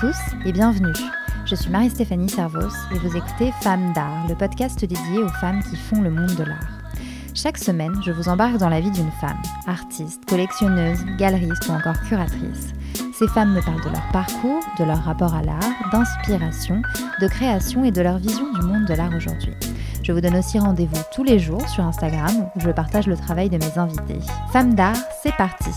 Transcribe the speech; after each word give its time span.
tous 0.00 0.16
et 0.44 0.52
bienvenue. 0.52 0.92
Je 1.46 1.54
suis 1.54 1.70
Marie-Stéphanie 1.70 2.28
Servos 2.28 2.74
et 2.94 2.98
vous 2.98 3.16
écoutez 3.16 3.50
Femmes 3.62 3.94
d'art, 3.94 4.26
le 4.28 4.34
podcast 4.34 4.78
dédié 4.80 5.22
aux 5.22 5.28
femmes 5.28 5.62
qui 5.62 5.76
font 5.76 6.02
le 6.02 6.10
monde 6.10 6.34
de 6.34 6.44
l'art. 6.44 6.68
Chaque 7.34 7.56
semaine, 7.56 7.94
je 8.04 8.10
vous 8.10 8.28
embarque 8.28 8.58
dans 8.58 8.68
la 8.68 8.80
vie 8.80 8.90
d'une 8.90 9.10
femme, 9.20 9.40
artiste, 9.66 10.26
collectionneuse, 10.26 10.98
galeriste 11.18 11.66
ou 11.68 11.72
encore 11.72 11.98
curatrice. 12.02 12.74
Ces 13.14 13.28
femmes 13.28 13.54
me 13.54 13.62
parlent 13.62 13.84
de 13.84 13.90
leur 13.90 14.06
parcours, 14.12 14.62
de 14.78 14.84
leur 14.84 15.02
rapport 15.02 15.34
à 15.34 15.42
l'art, 15.42 15.90
d'inspiration, 15.90 16.82
de 17.20 17.28
création 17.28 17.84
et 17.84 17.90
de 17.90 18.02
leur 18.02 18.18
vision 18.18 18.52
du 18.52 18.66
monde 18.66 18.84
de 18.84 18.94
l'art 18.94 19.14
aujourd'hui. 19.16 19.54
Je 20.02 20.12
vous 20.12 20.20
donne 20.20 20.36
aussi 20.36 20.58
rendez-vous 20.58 21.02
tous 21.14 21.24
les 21.24 21.38
jours 21.38 21.66
sur 21.70 21.84
Instagram 21.84 22.50
où 22.54 22.60
je 22.60 22.70
partage 22.70 23.06
le 23.06 23.16
travail 23.16 23.48
de 23.48 23.56
mes 23.56 23.78
invités. 23.78 24.20
Femmes 24.52 24.74
d'art, 24.74 24.98
c'est 25.22 25.34
parti 25.36 25.70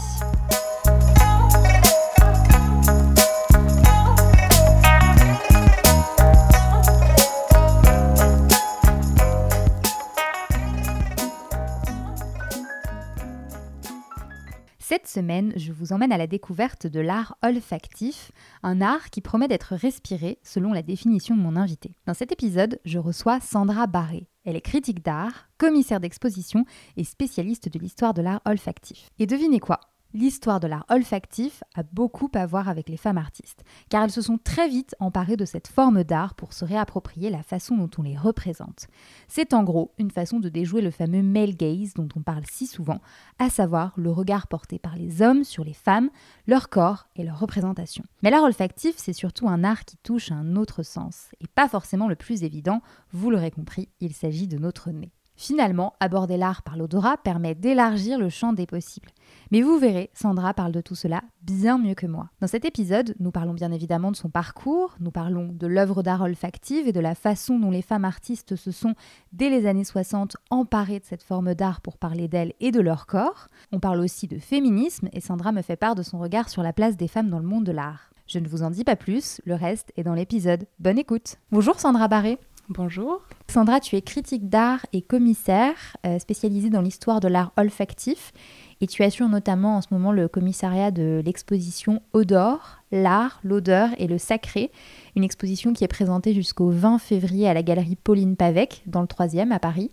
semaine, 15.10 15.52
je 15.56 15.74
vous 15.74 15.92
emmène 15.92 16.12
à 16.12 16.18
la 16.18 16.28
découverte 16.28 16.88
de 16.88 17.00
l'art 17.00 17.38
olfactif, 17.44 18.32
un 18.64 18.80
art 18.80 19.10
qui 19.10 19.22
promet 19.22 19.48
d'être 19.48 19.76
respiré 19.76 20.40
selon 20.44 20.72
la 20.72 20.84
définition 20.84 21.36
de 21.36 21.42
mon 21.42 21.56
invité. 21.56 21.96
Dans 22.06 22.14
cet 22.14 22.32
épisode, 22.32 22.80
je 22.86 23.00
reçois 23.00 23.40
Sandra 23.40 23.88
Barré. 23.88 24.28
Elle 24.46 24.56
est 24.56 24.62
critique 24.62 25.04
d'art, 25.04 25.50
commissaire 25.58 26.00
d'exposition 26.00 26.66
et 26.96 27.04
spécialiste 27.04 27.70
de 27.70 27.80
l'histoire 27.80 28.14
de 28.14 28.22
l'art 28.22 28.42
olfactif. 28.46 29.10
Et 29.20 29.26
devinez 29.26 29.60
quoi? 29.60 29.80
L'histoire 30.16 30.60
de 30.60 30.66
l'art 30.66 30.88
olfactif 30.90 31.64
a 31.76 31.84
beaucoup 31.84 32.32
à 32.34 32.48
voir 32.48 32.68
avec 32.68 32.90
les 32.90 32.98
femmes 32.98 33.20
artistes, 33.20 33.64
car 33.90 34.04
elles 34.04 34.10
se 34.10 34.24
sont 34.24 34.40
très 34.44 34.68
vite 34.68 34.96
emparées 35.00 35.38
de 35.38 35.46
cette 35.46 35.68
forme 35.68 36.04
d'art 36.04 36.34
pour 36.34 36.54
se 36.54 36.66
réapproprier 36.66 37.30
la 37.30 37.44
façon 37.44 37.78
dont 37.78 37.92
on 38.00 38.02
les 38.02 38.18
représente. 38.18 38.88
C'est 39.28 39.54
en 39.54 39.64
gros 39.64 39.94
une 40.00 40.10
façon 40.10 40.40
de 40.40 40.50
déjouer 40.50 40.82
le 40.82 40.90
fameux 40.90 41.22
male 41.22 41.56
gaze 41.56 41.94
dont 41.94 42.10
on 42.16 42.24
parle 42.24 42.44
si 42.50 42.66
souvent, 42.66 43.02
à 43.38 43.52
savoir 43.52 43.94
le 43.98 44.10
regard 44.10 44.48
porté 44.48 44.80
par 44.80 44.96
les 44.96 45.22
hommes 45.22 45.44
sur 45.44 45.64
les 45.64 45.74
femmes, 45.74 46.10
leur 46.48 46.70
corps 46.70 47.08
et 47.16 47.24
leur 47.24 47.40
représentation. 47.40 48.04
Mais 48.24 48.32
l'art 48.32 48.46
olfactif, 48.46 48.96
c'est 48.98 49.14
surtout 49.14 49.48
un 49.48 49.64
art 49.64 49.86
qui 49.86 49.98
touche 49.98 50.32
à 50.32 50.36
un 50.36 50.56
autre 50.56 50.82
sens, 50.82 51.28
et 51.40 51.48
pas 51.48 51.70
forcément 51.70 52.08
le 52.08 52.16
plus 52.16 52.42
évident, 52.42 52.82
vous 53.12 53.30
l'aurez 53.30 53.52
compris, 53.52 53.90
il 54.00 54.14
s'agit 54.14 54.48
de 54.48 54.58
notre 54.58 54.90
nez. 54.90 55.12
Finalement, 55.42 55.94
aborder 56.02 56.36
l'art 56.36 56.64
par 56.64 56.76
l'odorat 56.76 57.16
permet 57.16 57.56
d'élargir 57.56 58.20
le 58.20 58.28
champ 58.28 58.52
des 58.52 58.66
possibles. 58.66 59.08
Mais 59.52 59.62
vous 59.62 59.80
verrez, 59.80 60.10
Sandra 60.14 60.54
parle 60.54 60.74
de 60.74 60.82
tout 60.82 60.96
cela 60.96 61.22
bien 61.44 61.78
mieux 61.78 61.94
que 61.94 62.08
moi. 62.08 62.30
Dans 62.42 62.48
cet 62.48 62.66
épisode, 62.66 63.16
nous 63.22 63.32
parlons 63.32 63.54
bien 63.54 63.72
évidemment 63.72 64.12
de 64.12 64.18
son 64.18 64.30
parcours, 64.30 64.98
nous 65.00 65.12
parlons 65.12 65.48
de 65.54 65.66
l'œuvre 65.66 66.04
d'art 66.04 66.24
olfactive 66.24 66.90
et 66.90 66.92
de 66.92 67.00
la 67.00 67.16
façon 67.16 67.58
dont 67.58 67.72
les 67.72 67.82
femmes 67.82 68.04
artistes 68.04 68.58
se 68.58 68.72
sont, 68.72 68.96
dès 69.32 69.50
les 69.50 69.66
années 69.66 69.86
60, 69.86 70.36
emparées 70.50 71.00
de 71.00 71.06
cette 71.06 71.24
forme 71.24 71.56
d'art 71.56 71.80
pour 71.80 71.98
parler 71.98 72.28
d'elles 72.28 72.54
et 72.60 72.72
de 72.72 72.82
leur 72.82 73.08
corps. 73.08 73.48
On 73.72 73.80
parle 73.80 74.02
aussi 74.02 74.28
de 74.28 74.40
féminisme 74.40 75.08
et 75.14 75.22
Sandra 75.22 75.54
me 75.54 75.62
fait 75.62 75.78
part 75.78 75.96
de 75.96 76.04
son 76.04 76.20
regard 76.20 76.50
sur 76.50 76.64
la 76.64 76.74
place 76.74 76.98
des 76.98 77.08
femmes 77.08 77.30
dans 77.30 77.40
le 77.40 77.48
monde 77.48 77.64
de 77.64 77.72
l'art. 77.72 78.10
Je 78.28 78.40
ne 78.40 78.48
vous 78.50 78.62
en 78.62 78.72
dis 78.72 78.84
pas 78.84 78.98
plus, 78.98 79.40
le 79.46 79.56
reste 79.56 79.94
est 79.96 80.04
dans 80.04 80.14
l'épisode. 80.14 80.68
Bonne 80.80 81.00
écoute. 81.00 81.38
Bonjour 81.50 81.80
Sandra 81.80 82.10
Barré. 82.10 82.38
Bonjour. 82.70 83.24
Sandra, 83.48 83.80
tu 83.80 83.96
es 83.96 84.02
critique 84.04 84.48
d'art 84.48 84.86
et 84.94 85.02
commissaire, 85.02 85.74
euh, 86.06 86.20
spécialisée 86.20 86.70
dans 86.70 86.82
l'histoire 86.82 87.20
de 87.20 87.28
l'art 87.28 87.52
olfactif. 87.58 88.32
Et 88.80 88.86
tu 88.86 89.02
assures 89.02 89.28
notamment 89.28 89.78
en 89.78 89.82
ce 89.82 89.88
moment 89.90 90.12
le 90.12 90.28
commissariat 90.28 90.92
de 90.92 91.20
l'exposition 91.26 92.04
Odor, 92.14 92.78
l'art, 92.92 93.40
l'odeur 93.44 93.90
et 93.98 94.06
le 94.06 94.20
sacré. 94.20 94.72
Une 95.16 95.24
exposition 95.24 95.74
qui 95.74 95.84
est 95.84 95.88
présentée 95.88 96.36
jusqu'au 96.36 96.70
20 96.70 97.00
février 97.00 97.50
à 97.50 97.56
la 97.56 97.64
galerie 97.64 97.96
Pauline 97.96 98.36
Pavec, 98.36 98.84
dans 98.86 99.02
le 99.02 99.08
3e 99.08 99.50
à 99.52 99.58
Paris. 99.58 99.90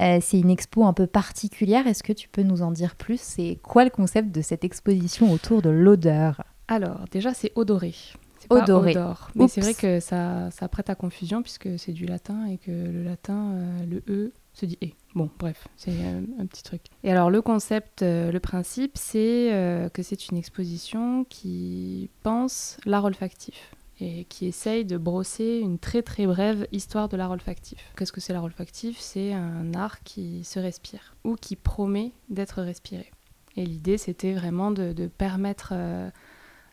Euh, 0.00 0.18
c'est 0.22 0.40
une 0.40 0.48
expo 0.48 0.86
un 0.86 0.94
peu 0.94 1.06
particulière. 1.06 1.86
Est-ce 1.86 2.02
que 2.02 2.14
tu 2.14 2.30
peux 2.30 2.42
nous 2.42 2.62
en 2.62 2.70
dire 2.70 2.96
plus? 2.96 3.20
C'est 3.20 3.58
quoi 3.62 3.84
le 3.84 3.90
concept 3.90 4.34
de 4.34 4.40
cette 4.40 4.64
exposition 4.64 5.30
autour 5.30 5.60
de 5.60 5.68
l'odeur? 5.68 6.42
Alors, 6.68 7.04
déjà, 7.10 7.34
c'est 7.34 7.52
odoré. 7.54 7.92
Odoré. 8.50 8.94
Mais 9.34 9.48
c'est 9.48 9.60
vrai 9.60 9.74
que 9.74 10.00
ça, 10.00 10.50
ça 10.50 10.68
prête 10.68 10.90
à 10.90 10.94
confusion 10.94 11.42
puisque 11.42 11.78
c'est 11.78 11.92
du 11.92 12.06
latin 12.06 12.46
et 12.46 12.58
que 12.58 12.70
le 12.70 13.02
latin, 13.02 13.52
euh, 13.52 13.86
le 13.86 14.02
E 14.08 14.32
se 14.52 14.66
dit 14.66 14.78
E. 14.82 14.88
Bon, 15.14 15.30
bref, 15.38 15.68
c'est 15.76 15.92
un, 16.38 16.46
petit 16.46 16.62
truc. 16.62 16.82
Et 17.04 17.10
alors 17.10 17.30
le 17.30 17.42
concept, 17.42 18.02
euh, 18.02 18.30
le 18.32 18.40
principe, 18.40 18.92
c'est 18.94 19.52
euh, 19.52 19.88
que 19.88 20.02
c'est 20.02 20.28
une 20.28 20.36
exposition 20.36 21.24
qui 21.28 22.10
pense 22.22 22.78
l'art 22.84 23.04
olfactif 23.04 23.72
et 24.00 24.24
qui 24.26 24.46
essaye 24.46 24.84
de 24.84 24.96
brosser 24.96 25.58
une 25.60 25.78
très 25.78 26.02
très 26.02 26.26
brève 26.26 26.66
histoire 26.70 27.08
de 27.08 27.16
l'art 27.16 27.32
olfactif. 27.32 27.78
Qu'est-ce 27.96 28.12
que 28.12 28.20
c'est 28.20 28.32
l'art 28.32 28.44
olfactif? 28.44 28.98
C'est 29.00 29.32
un 29.32 29.74
art 29.74 30.02
qui 30.04 30.44
se 30.44 30.60
respire 30.60 31.16
ou 31.24 31.34
qui 31.34 31.56
promet 31.56 32.12
d'être 32.28 32.62
respiré. 32.62 33.10
Et 33.56 33.66
l'idée, 33.66 33.98
c'était 33.98 34.34
vraiment 34.34 34.70
de, 34.70 34.92
de 34.92 35.08
permettre 35.08 35.74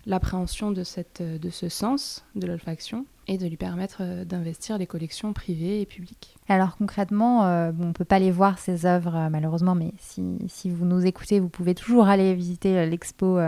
l'appréhension 0.06 0.72
de, 0.72 0.84
cette, 0.84 1.22
de 1.22 1.50
ce 1.50 1.70
sens 1.70 2.26
de 2.36 2.48
l'olfaction 2.48 3.06
et 3.28 3.38
de 3.38 3.48
lui 3.48 3.58
permettre 3.58 3.98
euh, 4.02 4.26
d'investir 4.26 4.78
les 4.78 4.86
collections 4.86 5.34
privées 5.34 5.82
et 5.82 5.86
publiques. 5.86 6.38
Alors 6.48 6.78
concrètement, 6.78 7.46
euh, 7.46 7.72
on 7.80 7.88
ne 7.88 7.92
peut 7.92 8.06
pas 8.06 8.20
les 8.20 8.32
voir 8.32 8.60
ces 8.60 8.86
œuvres 8.86 9.16
euh, 9.16 9.30
malheureusement, 9.30 9.76
mais 9.76 9.94
si, 9.98 10.38
si, 10.48 10.70
vous 10.70 10.86
nous 10.86 11.06
écoutez, 11.06 11.40
vous 11.40 11.50
pouvez 11.50 11.74
toujours 11.74 12.08
aller 12.08 12.36
visiter 12.36 12.86
l'expo 12.86 13.40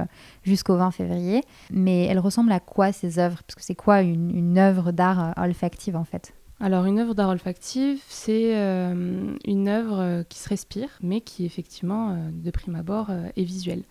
jusqu'au 0.44 0.78
20 0.78 0.92
février. 0.92 1.44
Mais 1.70 2.06
elles 2.06 2.20
ressemblent 2.20 2.52
à 2.52 2.60
quoi 2.60 2.92
ces 2.92 3.20
œuvres? 3.20 3.44
Parce 3.44 3.56
que 3.56 3.62
c'est 3.62 3.76
quoi 3.76 4.02
une, 4.02 4.36
une 4.36 4.58
œuvre 4.58 4.92
d'art 4.92 5.34
olfactive 5.38 5.96
en 5.96 6.04
fait? 6.04 6.34
Alors 6.60 6.86
une 6.86 7.00
œuvre 7.00 7.14
d'art 7.14 7.30
olfactive, 7.30 8.02
c'est 8.08 8.54
une 8.54 9.68
œuvre 9.68 10.24
qui 10.24 10.40
se 10.40 10.50
respire, 10.50 10.90
mais 11.02 11.22
qui 11.22 11.46
effectivement, 11.46 12.18
de 12.32 12.52
prime 12.52 12.76
abord, 12.76 13.12
est 13.12 13.44
visuelle 13.44 13.84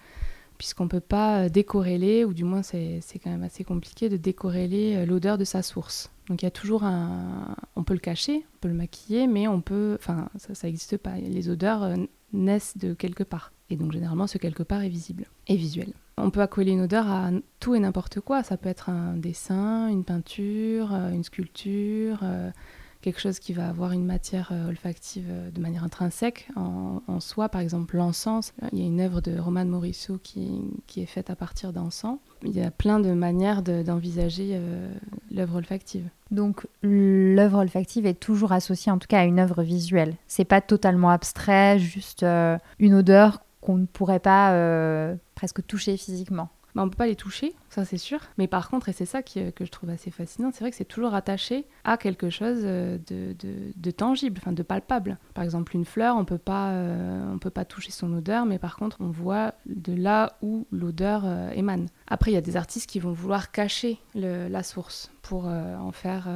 puisqu'on 0.59 0.85
ne 0.85 0.89
peut 0.89 1.01
pas 1.01 1.45
euh, 1.45 1.49
décorréler, 1.49 2.25
ou 2.25 2.33
du 2.35 2.45
moins 2.45 2.63
c'est 2.63 3.01
quand 3.23 3.31
même 3.31 3.43
assez 3.43 3.65
compliqué 3.65 4.09
de 4.09 4.17
décorréler 4.17 4.97
euh, 4.97 5.07
l'odeur 5.07 5.39
de 5.39 5.45
sa 5.45 5.63
source. 5.63 6.11
Donc 6.29 6.43
il 6.43 6.45
y 6.45 6.49
a 6.49 6.53
toujours 6.53 6.85
un... 6.85 7.55
On 7.77 7.85
peut 7.85 7.95
le 7.95 8.01
cacher, 8.01 8.45
on 8.55 8.59
peut 8.61 8.69
le 8.69 8.75
maquiller, 8.75 9.27
mais 9.27 9.47
on 9.49 9.61
peut... 9.61 9.97
Enfin, 10.01 10.29
ça 10.37 10.67
n'existe 10.67 10.97
pas. 10.97 11.17
Les 11.17 11.49
odeurs 11.49 11.83
euh, 11.83 11.97
naissent 12.33 12.77
de 12.77 12.95
quelque 12.95 13.23
part. 13.23 13.53
Et 13.71 13.77
donc 13.77 13.93
généralement, 13.93 14.27
ce 14.27 14.39
quelque 14.39 14.63
part 14.63 14.83
est 14.83 14.89
visible 14.89 15.27
et 15.47 15.57
visuel. 15.57 15.93
On 16.19 16.31
peut 16.31 16.41
accoler 16.41 16.73
une 16.73 16.83
odeur 16.83 17.09
à 17.09 17.31
tout 17.61 17.75
et 17.75 17.81
n'importe 17.81 18.21
quoi. 18.21 18.43
Ça 18.43 18.57
peut 18.57 18.69
être 18.69 18.89
un 18.89 19.17
dessin, 19.17 19.89
une 19.89 20.05
peinture, 20.05 20.93
une 20.93 21.25
sculpture 21.25 22.21
quelque 23.01 23.21
chose 23.21 23.39
qui 23.39 23.53
va 23.53 23.69
avoir 23.69 23.93
une 23.93 24.05
matière 24.05 24.51
euh, 24.53 24.69
olfactive 24.69 25.27
euh, 25.29 25.51
de 25.51 25.61
manière 25.61 25.85
intrinsèque 25.85 26.49
en, 26.57 27.21
soi. 27.21 27.49
Par 27.49 27.61
exemple, 27.61 27.97
l'encens. 27.97 28.53
Il 28.73 28.79
y 28.79 28.83
a 28.83 28.87
une 28.87 29.01
œuvre 29.01 29.21
de 29.21 29.39
Roman 29.39 29.65
Morisot 29.65 30.19
qui, 30.23 30.61
qui 30.87 31.03
est 31.03 31.07
faite 31.07 31.31
à 31.31 31.37
partir 31.37 31.73
d'encens. 31.73 32.19
Il 32.43 32.55
y 32.55 32.63
a 32.63 32.71
plein 32.71 33.01
de 33.01 33.13
manières 33.13 33.63
d'envisager 33.63 34.51
euh, 34.53 34.93
l'œuvre 35.31 35.57
olfactive. 35.57 36.09
Donc 36.31 36.67
l'œuvre 36.83 37.61
olfactive 37.61 38.05
est 38.07 38.21
toujours 38.21 38.53
associée 38.53 38.93
en 38.93 38.99
tout 38.99 39.09
cas 39.09 39.21
à 39.21 39.25
une 39.25 39.39
œuvre 39.39 39.63
visuelle. 39.63 40.15
C'est 40.27 40.45
pas 40.45 40.61
totalement 40.61 41.11
abstrait, 41.11 41.79
juste 41.79 42.25
une 42.25 42.95
odeur 42.95 43.43
qu'on 43.61 43.77
ne 43.77 43.87
pourrait 43.87 44.21
pas 44.21 45.17
presque 45.35 45.65
toucher 45.67 45.97
physiquement. 45.97 46.49
Bah, 46.77 46.83
on 46.83 46.91
peut 46.91 46.97
pas 46.97 47.07
les 47.07 47.17
toucher, 47.17 47.55
ça 47.71 47.87
c'est 47.87 47.97
sûr. 47.97 48.21
Mais 48.37 48.49
par 48.49 48.69
contre, 48.69 48.91
et 48.91 48.93
c'est 48.93 49.07
ça 49.07 49.23
qui, 49.23 49.51
que 49.55 49.65
je 49.65 49.71
trouve 49.71 49.89
assez 49.89 50.11
fascinant, 50.11 50.51
c'est 50.53 50.61
vrai 50.61 50.71
que 50.71 50.77
c'est 50.77 50.85
toujours 50.85 51.15
attaché 51.15 51.65
à 51.85 51.97
quelque 51.97 52.29
chose 52.29 52.59
euh, 52.65 52.99
de, 53.09 53.35
de, 53.75 53.91
tangible, 53.91 54.39
enfin 54.43 54.53
de 54.53 54.63
palpable. 54.63 55.17
Par 55.33 55.43
exemple, 55.43 55.75
une 55.75 55.87
fleur, 55.87 56.17
on 56.19 56.27
peut 56.27 56.37
pas, 56.37 56.73
euh, 56.73 57.33
on 57.33 57.39
peut 57.39 57.49
pas 57.49 57.65
toucher 57.65 57.93
son 57.93 58.13
odeur, 58.13 58.45
mais 58.45 58.59
par 58.59 58.77
contre, 58.77 58.99
on 59.01 59.09
voit 59.09 59.55
de 59.65 59.95
là 59.95 60.37
où 60.43 60.67
l'odeur 60.71 61.23
euh, 61.25 61.49
émane. 61.53 61.87
Après, 62.09 62.31
il 62.31 62.35
y 62.35 62.37
a 62.37 62.43
des 62.43 62.59
artistes 62.59 62.91
qui 62.91 63.01
vont 63.01 63.13
vouloir 63.13 63.53
cacher 63.53 63.99
la 64.15 64.63
source 64.63 65.11
pour 65.23 65.47
en 65.47 65.91
faire 65.91 66.29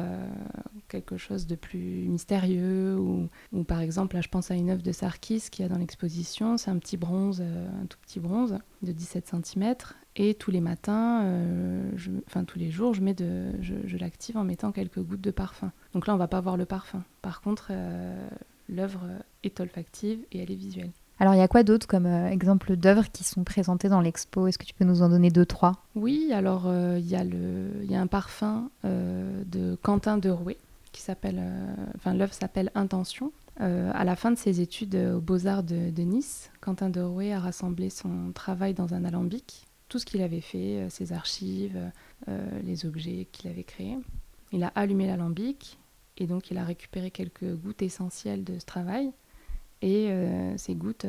quelque 0.89 1.17
chose 1.17 1.47
de 1.47 1.55
plus 1.55 2.09
mystérieux. 2.09 2.97
Ou, 2.99 3.29
ou, 3.53 3.63
par 3.63 3.81
exemple, 3.81 4.17
là, 4.17 4.21
je 4.21 4.29
pense 4.29 4.51
à 4.51 4.55
une 4.55 4.71
œuvre 4.71 4.83
de 4.83 4.91
Sarkis 4.91 5.45
qui 5.51 5.63
a 5.63 5.69
dans 5.69 5.79
l'exposition, 5.79 6.57
c'est 6.57 6.73
un 6.73 6.79
petit 6.79 6.97
bronze, 6.97 7.41
un 7.41 7.87
tout 7.87 7.99
petit 8.03 8.19
bronze 8.19 8.59
de 8.83 8.91
17 8.91 9.33
cm 9.45 9.77
et 10.21 10.35
tous 10.35 10.51
les 10.51 10.61
matins, 10.61 11.23
euh, 11.25 11.83
enfin 12.27 12.45
tous 12.45 12.59
les 12.59 12.71
jours, 12.71 12.93
je, 12.93 13.01
mets 13.01 13.15
de, 13.15 13.53
je, 13.63 13.97
l'active 13.97 14.37
en 14.37 14.45
mettant 14.45 14.71
quelques 14.71 15.01
gouttes 15.01 15.23
de 15.23 15.31
parfum. 15.31 15.73
Donc 15.95 16.07
là, 16.07 16.15
on 16.15 16.19
va 16.19 16.29
pas 16.29 16.43
voir 16.43 16.59
le 16.59 16.67
parfum. 16.67 17.03
Par 17.23 17.41
contre, 17.41 17.69
euh, 17.71 18.29
l'œuvre 18.69 19.01
est 19.45 19.59
olfactive 19.61 20.21
et 20.31 20.43
elle 20.43 20.51
est 20.51 20.57
visuelle. 20.57 20.91
Alors, 21.21 21.35
il 21.35 21.39
y 21.39 21.43
a 21.43 21.49
quoi 21.49 21.63
d'autre 21.63 21.87
comme 21.87 22.05
euh, 22.05 22.29
exemple 22.29 22.77
d'œuvres 22.77 23.11
qui 23.11 23.25
sont 23.25 23.45
présentées 23.45 23.89
dans 23.89 24.03
l'expo? 24.03 24.47
Est-ce 24.47 24.59
que 24.59 24.67
tu 24.67 24.75
peux 24.75 24.85
nous 24.85 25.01
en 25.01 25.09
donner 25.09 25.31
deux, 25.31 25.47
trois? 25.47 25.83
Oui, 25.95 26.31
alors 26.35 26.71
il 26.99 27.07
y, 27.07 27.13
y, 27.13 27.95
a 27.95 28.01
un 28.01 28.07
parfum 28.07 28.69
de 28.85 29.77
Quentin 29.83 30.19
de 30.19 30.29
Rouet 30.29 30.59
qui 30.93 31.01
s'appelle, 31.01 31.41
enfin 31.97 32.13
l'œuvre 32.13 32.35
s'appelle 32.35 32.71
Intention. 32.75 33.33
à 33.59 34.05
la 34.05 34.17
fin 34.17 34.31
de 34.31 34.37
ses 34.37 34.61
études 34.61 34.97
aux 34.97 35.21
Beaux-Arts 35.21 35.63
de, 35.63 35.91
de, 35.91 36.03
Nice, 36.03 36.51
Quentin 36.61 36.91
de 36.91 37.01
Rouet 37.01 37.33
a 37.33 37.41
rassemblé 37.41 37.91
son 37.91 38.33
travail 38.35 38.75
dans 38.75 38.93
un 38.93 39.05
alambic 39.05 39.67
tout 39.91 39.99
ce 39.99 40.07
qu'il 40.07 40.23
avait 40.23 40.41
fait, 40.41 40.87
ses 40.89 41.13
archives, 41.13 41.79
les 42.63 42.87
objets 42.87 43.27
qu'il 43.31 43.51
avait 43.51 43.65
créés. 43.65 43.99
Il 44.53 44.65
a 44.65 44.69
allumé 44.69 45.07
l'alambic 45.07 45.79
et 46.17 46.27
donc 46.27 46.51
il 46.51 46.57
a 46.57 46.65
récupéré 46.65 47.11
quelques 47.11 47.55
gouttes 47.57 47.83
essentielles 47.83 48.45
de 48.45 48.59
ce 48.59 48.65
travail. 48.65 49.11
Et 49.83 50.11
ces 50.57 50.75
gouttes, 50.75 51.07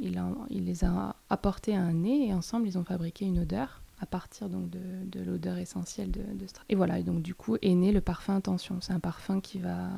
il, 0.00 0.18
les 0.50 0.84
a 0.84 1.16
apportées 1.30 1.76
à 1.76 1.82
un 1.82 1.92
nez 1.92 2.28
et 2.28 2.34
ensemble 2.34 2.66
ils 2.66 2.78
ont 2.78 2.84
fabriqué 2.84 3.24
une 3.26 3.40
odeur 3.40 3.82
à 3.98 4.06
partir 4.06 4.48
donc 4.48 4.70
de, 4.70 5.20
l'odeur 5.20 5.56
essentielle 5.58 6.10
de, 6.10 6.20
de 6.20 6.46
Et 6.68 6.74
voilà, 6.74 6.98
et 6.98 7.02
donc 7.02 7.22
du 7.22 7.34
coup 7.34 7.56
est 7.62 7.74
né 7.74 7.92
le 7.92 8.00
parfum 8.00 8.34
Intention. 8.34 8.80
C'est 8.80 8.92
un 8.92 9.00
parfum 9.00 9.40
qui 9.40 9.58
va, 9.58 9.90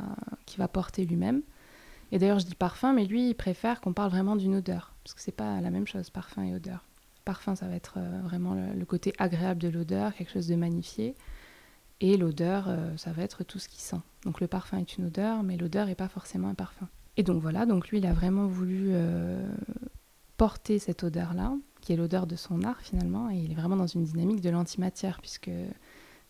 qui 0.46 0.58
va 0.58 0.69
porter 0.69 1.04
lui-même. 1.04 1.42
Et 2.10 2.19
d'ailleurs, 2.19 2.38
je 2.38 2.46
dis 2.46 2.54
parfum, 2.54 2.94
mais 2.94 3.04
lui, 3.04 3.30
il 3.30 3.34
préfère 3.34 3.80
qu'on 3.80 3.92
parle 3.92 4.10
vraiment 4.10 4.36
d'une 4.36 4.54
odeur, 4.54 4.94
parce 5.04 5.14
que 5.14 5.20
c'est 5.20 5.32
pas 5.32 5.60
la 5.60 5.70
même 5.70 5.86
chose, 5.86 6.08
parfum 6.10 6.42
et 6.42 6.54
odeur. 6.54 6.88
Parfum, 7.28 7.54
ça 7.54 7.69
va 7.69 7.75
être 7.75 7.98
euh, 7.98 8.22
vraiment 8.22 8.54
le, 8.54 8.84
côté 8.86 9.12
agréable 9.19 9.60
de 9.60 9.69
l'odeur, 9.69 10.14
quelque 10.14 10.32
chose 10.32 10.46
de 10.46 10.56
magnifié. 10.56 11.14
Et 12.00 12.16
l'odeur, 12.16 12.70
euh, 12.70 12.96
ça 12.96 13.12
va 13.12 13.22
être 13.22 13.44
tout 13.44 13.58
ce 13.58 13.69
qui 13.69 13.82
sent. 13.82 14.00
Donc 14.25 14.40
le 14.40 14.46
parfum 14.46 14.78
est 14.78 14.96
une 14.96 15.04
odeur, 15.04 15.42
mais 15.42 15.58
l'odeur 15.58 15.88
n'est 15.88 15.94
pas 15.94 16.08
forcément 16.08 16.48
un 16.48 16.54
parfum. 16.54 16.88
Et 17.19 17.22
donc 17.22 17.42
voilà, 17.42 17.66
donc 17.66 17.88
lui, 17.88 17.98
il 17.98 18.06
a 18.06 18.14
vraiment 18.14 18.46
voulu 18.46 18.86
euh, 18.92 19.46
porter 20.38 20.78
cette 20.78 21.04
odeur-là, 21.04 21.52
qui 21.82 21.92
est 21.92 21.96
l'odeur 21.96 22.26
de 22.26 22.34
son 22.34 22.62
art 22.62 22.80
finalement, 22.80 23.28
et 23.28 23.36
il 23.36 23.52
est 23.52 23.56
vraiment 23.56 23.76
dans 23.76 23.86
une 23.86 24.04
dynamique 24.04 24.40
de 24.40 24.48
l'antimatière, 24.48 25.20
puisque 25.20 25.50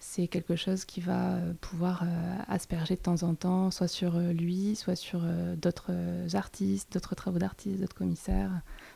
c'est 0.01 0.29
quelque 0.29 0.55
chose 0.57 0.85
qui 0.85 1.01
va 1.01 1.35
euh, 1.35 1.53
pouvoir 1.61 2.03
euh, 2.03 2.37
asperger 2.47 2.95
de 2.95 3.01
temps 3.01 3.23
en 3.25 3.35
temps, 3.35 3.71
soit 3.71 3.89
sur 3.89 4.17
euh, 4.17 4.33
lui, 4.33 4.77
soit 4.77 4.95
sur 4.95 5.21
d'autres 5.57 5.93
artistes, 6.35 6.93
d'autres 6.93 7.15
travaux 7.15 7.39
d'artistes, 7.39 7.81
d'autres 7.81 7.97
commissaires. 7.97 8.51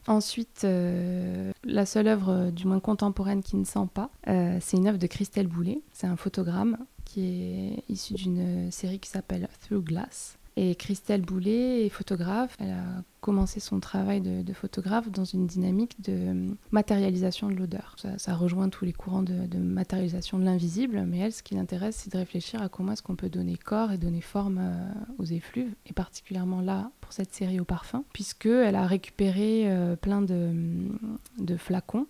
Ensuite, 0.07 0.65
la 0.65 1.87
seule 1.87 2.09
œuvre, 2.09 2.51
du 2.51 2.67
moins 2.67 2.81
contemporaine, 2.81 3.43
qui 3.43 3.57
ne 3.57 3.65
sent 3.65 3.89
pas, 3.93 4.11
c'est 4.27 4.77
une 4.77 4.89
œuvre 4.89 4.99
de 4.99 5.07
Christelle 5.07 5.47
Boulet. 5.47 5.81
C'est 5.93 6.07
un 6.07 6.17
photogramme 6.17 6.79
qui 7.05 7.25
est 7.25 7.85
issu 7.89 8.15
d'une 8.15 8.71
série 8.71 8.99
qui 8.99 9.11
s'appelle 9.11 9.49
Through 9.61 9.85
Glass. 9.85 10.39
Et 10.57 10.75
Christelle 10.75 11.23
Boulet 11.23 11.87
est 11.87 11.89
photographe. 11.89 12.57
Elle 12.61 12.73
a 12.73 13.03
commencé 13.21 13.59
son 13.59 13.81
travail 13.81 14.21
de, 14.21 14.53
photographe 14.53 15.11
dans 15.11 15.25
une 15.25 15.47
dynamique 15.47 16.03
de 16.03 16.13
euh, 16.13 16.55
matérialisation 16.73 17.49
de 17.49 17.55
l'odeur. 17.55 17.97
Ça, 18.19 18.35
rejoint 18.35 18.69
tous 18.69 18.85
les 18.85 18.93
courants 18.93 19.23
de, 19.23 19.59
matérialisation 19.59 20.39
de 20.39 20.45
l'invisible, 20.45 21.05
mais 21.07 21.19
elle, 21.19 21.33
ce 21.33 21.43
qui 21.43 21.55
l'intéresse, 21.55 21.97
c'est 21.97 22.13
de 22.13 22.19
réfléchir 22.19 22.61
à 22.61 22.69
comment 22.69 22.93
est-ce 22.93 23.03
qu'on 23.03 23.17
peut 23.17 23.31
donner 23.31 23.57
corps 23.57 23.93
et 23.93 23.99
donner 23.99 24.21
forme 24.21 24.59
euh, 24.61 24.93
aux 25.19 25.25
effluves, 25.25 25.73
et 25.87 25.93
particulièrement 25.93 26.61
là, 26.61 26.91
pour 27.01 27.13
cette 27.13 27.33
série 27.33 27.61
au 27.61 27.65
parfum, 27.65 28.05
puisqu'elle 28.13 28.75
a 28.75 28.87
récupéré 28.87 29.71
euh, 29.71 29.97
plein 29.97 30.21
de, 30.21 31.57
flacons 31.57 32.07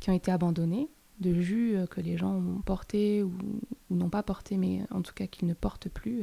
qui 0.00 0.10
ont 0.10 0.14
été 0.14 0.30
abandonnés 0.30 0.88
de 1.20 1.34
jus 1.40 1.76
que 1.90 2.00
les 2.00 2.16
gens 2.16 2.34
ont 2.34 2.62
portés 2.64 3.22
ou, 3.22 3.32
ou 3.90 3.96
n'ont 3.96 4.10
pas 4.10 4.22
portés, 4.22 4.56
mais 4.56 4.82
en 4.90 5.02
tout 5.02 5.12
cas 5.14 5.26
qu'ils 5.26 5.48
ne 5.48 5.54
portent 5.54 5.88
plus 5.88 6.22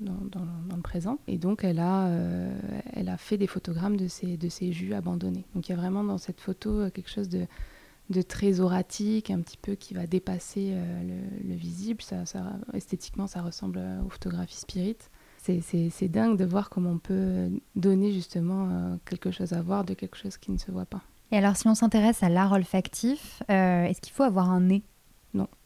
dans, 0.00 0.76
le 0.76 0.82
présent. 0.82 1.18
Et 1.26 1.38
donc, 1.38 1.64
elle 1.64 1.78
a, 1.78 2.06
euh, 2.06 2.58
elle 2.92 3.08
a 3.08 3.16
fait 3.16 3.38
des 3.38 3.46
photogrammes 3.46 3.96
de 3.96 4.08
ces, 4.08 4.36
de 4.36 4.48
ces 4.48 4.72
jus 4.72 4.94
abandonnés. 4.94 5.44
Donc, 5.54 5.68
il 5.68 5.72
y 5.72 5.74
a 5.74 5.78
vraiment 5.78 6.04
dans 6.04 6.18
cette 6.18 6.40
photo 6.40 6.70
euh, 6.70 6.90
quelque 6.90 7.10
chose 7.10 7.28
de, 7.28 7.46
de 8.10 8.22
très 8.22 8.60
oratique, 8.60 9.30
un 9.30 9.40
petit 9.40 9.56
peu 9.56 9.74
qui 9.74 9.94
va 9.94 10.06
dépasser 10.06 10.70
euh, 10.72 11.22
le, 11.44 11.54
visible. 11.54 12.02
Ça, 12.02 12.24
esthétiquement, 12.72 13.26
ça 13.26 13.42
ressemble 13.42 13.80
aux 14.04 14.10
photographies 14.10 14.56
spirit. 14.56 14.96
C'est 15.38 16.08
dingue 16.08 16.38
de 16.38 16.44
voir 16.46 16.70
comment 16.70 16.92
on 16.92 16.98
peut 16.98 17.50
donner 17.76 18.12
justement 18.12 18.98
quelque 19.04 19.30
chose 19.30 19.52
à 19.52 19.60
voir 19.60 19.84
de 19.84 19.92
quelque 19.92 20.16
chose 20.16 20.38
qui 20.38 20.50
ne 20.50 20.56
se 20.56 20.70
voit 20.70 20.86
pas. 20.86 21.02
Et 21.32 21.36
alors, 21.36 21.54
si 21.56 21.68
on 21.68 21.74
s'intéresse 21.74 22.22
à 22.22 22.30
l'art 22.30 22.52
olfactif, 22.52 23.42
est-ce 23.48 24.00
qu'il 24.00 24.14
faut 24.14 24.22
avoir 24.22 24.50
un 24.50 24.62
nez? 24.62 24.82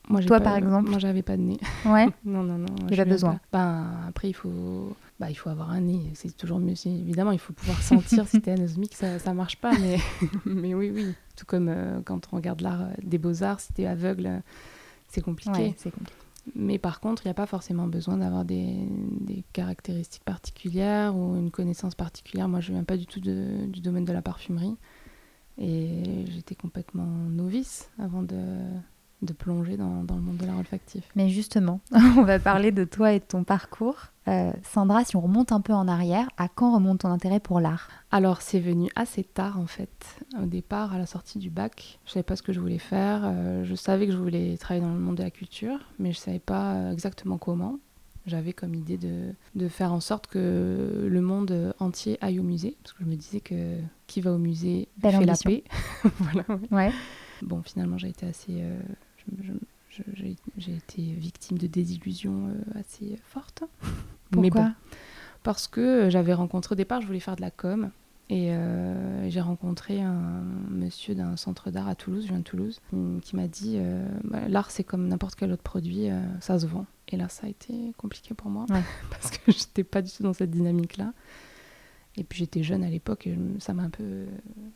Moi, 0.08 0.22
Toi, 0.22 0.40
par 0.40 0.56
exemple 0.56 0.88
Moi, 0.88 0.98
j'avais 0.98 1.22
pas 1.22 1.36
de 1.36 1.42
nez. 1.42 1.58
Ouais. 1.84 2.06
non, 2.24 2.42
non, 2.42 2.58
non. 2.58 2.66
J'ai 2.90 2.96
pas 2.96 3.04
besoin. 3.04 3.40
Ben, 3.52 3.86
après, 4.08 4.28
il 4.30 4.32
faut, 4.32 4.96
bah, 5.20 5.30
il 5.30 5.34
faut 5.34 5.50
avoir 5.50 5.70
un 5.70 5.80
nez. 5.80 6.10
C'est 6.14 6.34
toujours 6.36 6.58
mieux. 6.58 6.74
Évidemment, 6.86 7.32
il 7.32 7.38
faut 7.38 7.52
pouvoir 7.52 7.80
sentir 7.82 8.26
si 8.26 8.40
t'es 8.40 8.52
anosmique, 8.52 8.94
ça, 8.94 9.18
ça 9.18 9.34
marche 9.34 9.56
pas. 9.56 9.72
Mais, 9.78 9.98
mais 10.46 10.74
oui, 10.74 10.90
oui. 10.94 11.14
Tout 11.36 11.46
comme 11.46 11.68
euh, 11.68 12.00
quand 12.04 12.28
on 12.32 12.36
regarde 12.36 12.60
l'art 12.60 12.82
euh, 12.82 12.92
des 13.02 13.18
beaux-arts, 13.18 13.60
si 13.60 13.72
t'es 13.72 13.86
aveugle, 13.86 14.42
c'est 15.08 15.20
compliqué. 15.20 15.74
c'est 15.76 15.90
compliqué. 15.90 16.12
Mais 16.54 16.78
par 16.78 17.00
contre, 17.00 17.24
il 17.24 17.28
n'y 17.28 17.32
a 17.32 17.34
pas 17.34 17.46
forcément 17.46 17.86
besoin 17.86 18.16
d'avoir 18.16 18.46
des, 18.46 18.74
des, 19.20 19.44
caractéristiques 19.52 20.24
particulières 20.24 21.14
ou 21.14 21.36
une 21.36 21.50
connaissance 21.50 21.94
particulière. 21.94 22.48
Moi, 22.48 22.60
je 22.60 22.72
viens 22.72 22.84
pas 22.84 22.96
du 22.96 23.06
tout 23.06 23.20
de, 23.20 23.66
du 23.66 23.80
domaine 23.80 24.06
de 24.06 24.12
la 24.12 24.22
parfumerie. 24.22 24.74
Et 25.58 26.24
j'étais 26.30 26.54
complètement 26.54 27.04
novice 27.04 27.90
avant 27.98 28.22
de, 28.22 28.36
de 29.22 29.32
plonger 29.32 29.76
dans, 29.76 30.04
le 30.08 30.20
monde 30.20 30.36
de 30.36 30.46
l'art 30.46 30.58
olfactif. 30.58 31.04
Mais 31.16 31.28
justement, 31.28 31.80
on 31.92 32.22
va 32.22 32.38
parler 32.38 32.70
de 32.70 32.84
toi 32.84 33.12
et 33.12 33.18
de 33.18 33.24
ton 33.24 33.44
parcours. 33.44 34.06
Euh, 34.28 34.52
Sandra, 34.62 35.04
si 35.04 35.16
on 35.16 35.20
remonte 35.20 35.52
un 35.52 35.60
peu 35.60 35.72
en 35.72 35.88
arrière, 35.88 36.28
à 36.36 36.48
quand 36.48 36.74
remonte 36.74 37.00
ton 37.00 37.08
intérêt 37.08 37.40
pour 37.40 37.60
l'art? 37.60 37.88
Alors, 38.10 38.42
c'est 38.42 38.60
venu 38.60 38.90
assez 38.94 39.24
tard 39.24 39.58
en 39.58 39.66
fait. 39.66 40.20
Au 40.40 40.46
départ, 40.46 40.92
à 40.92 40.98
la 40.98 41.06
sortie 41.06 41.38
du 41.38 41.50
bac, 41.50 41.98
je 42.04 42.12
savais 42.12 42.22
pas 42.22 42.36
ce 42.36 42.42
que 42.42 42.52
je 42.52 42.60
voulais 42.60 42.78
faire. 42.78 43.22
Euh, 43.24 43.64
je 43.64 43.74
savais 43.74 44.06
que 44.06 44.12
je 44.12 44.18
voulais 44.18 44.56
travailler 44.58 44.84
dans 44.86 44.92
le 44.92 45.00
monde 45.00 45.16
de 45.16 45.22
la 45.22 45.30
culture, 45.30 45.78
mais 45.98 46.12
je 46.12 46.18
savais 46.18 46.38
pas 46.38 46.74
euh, 46.74 46.92
exactement 46.92 47.38
comment. 47.38 47.78
J'avais 48.26 48.52
comme 48.52 48.74
idée 48.74 48.98
de, 48.98 49.32
de, 49.54 49.68
faire 49.68 49.90
en 49.90 50.00
sorte 50.00 50.26
que 50.26 51.06
le 51.08 51.20
monde 51.22 51.74
entier 51.78 52.18
aille 52.20 52.38
au 52.38 52.42
musée, 52.42 52.76
parce 52.82 52.92
que 52.92 53.02
je 53.02 53.08
me 53.08 53.16
disais 53.16 53.40
que 53.40 53.78
qui 54.06 54.20
va 54.20 54.32
au 54.32 54.38
musée 54.38 54.88
fait 55.00 55.24
la 55.24 55.34
paix. 55.34 55.64
voilà, 56.18 56.44
ouais. 56.70 56.92
Bon, 57.40 57.62
finalement, 57.62 57.96
j'ai 57.96 58.08
été 58.08 58.26
assez 58.26 58.62
j'ai 60.56 60.74
été 60.74 61.02
victime 61.02 61.58
de 61.58 61.66
désillusions 61.66 62.48
euh, 62.48 62.80
assez 62.80 63.18
fortes. 63.24 63.64
Pourquoi? 64.30 64.72
Parce 65.42 65.66
que 65.68 66.10
j'avais 66.10 66.34
rencontré 66.34 66.74
au 66.74 66.76
départ, 66.76 67.00
je 67.00 67.06
voulais 67.06 67.20
faire 67.20 67.36
de 67.36 67.40
la 67.40 67.50
com. 67.50 67.90
Et 68.30 68.52
euh, 68.52 69.30
j'ai 69.30 69.40
rencontré 69.40 70.02
un 70.02 70.42
monsieur 70.68 71.14
d'un 71.14 71.36
centre 71.36 71.70
d'art 71.70 71.88
à 71.88 71.94
Toulouse, 71.94 72.24
je 72.24 72.28
viens 72.28 72.40
de 72.40 72.44
Toulouse, 72.44 72.78
qui 73.22 73.36
m'a 73.36 73.48
dit 73.48 73.76
euh, 73.78 74.06
bah, 74.22 74.48
l'art 74.48 74.70
c'est 74.70 74.84
comme 74.84 75.08
n'importe 75.08 75.34
quel 75.34 75.50
autre 75.50 75.62
produit, 75.62 76.08
ça 76.40 76.58
se 76.58 76.66
vend. 76.66 76.84
Et 77.08 77.16
là 77.16 77.30
ça 77.30 77.46
a 77.46 77.50
été 77.50 77.94
compliqué 77.96 78.34
pour 78.34 78.50
moi 78.50 78.66
parce 79.10 79.30
que 79.30 79.50
j'étais 79.50 79.82
pas 79.82 80.02
du 80.02 80.12
tout 80.12 80.22
dans 80.22 80.34
cette 80.34 80.50
dynamique 80.50 80.98
là. 80.98 81.14
Et 82.18 82.24
puis 82.24 82.40
j'étais 82.40 82.62
jeune 82.62 82.84
à 82.84 82.90
l'époque 82.90 83.26
et 83.26 83.38
ça 83.60 83.72
m'a 83.72 83.84
un 83.84 83.90
peu, 83.90 84.26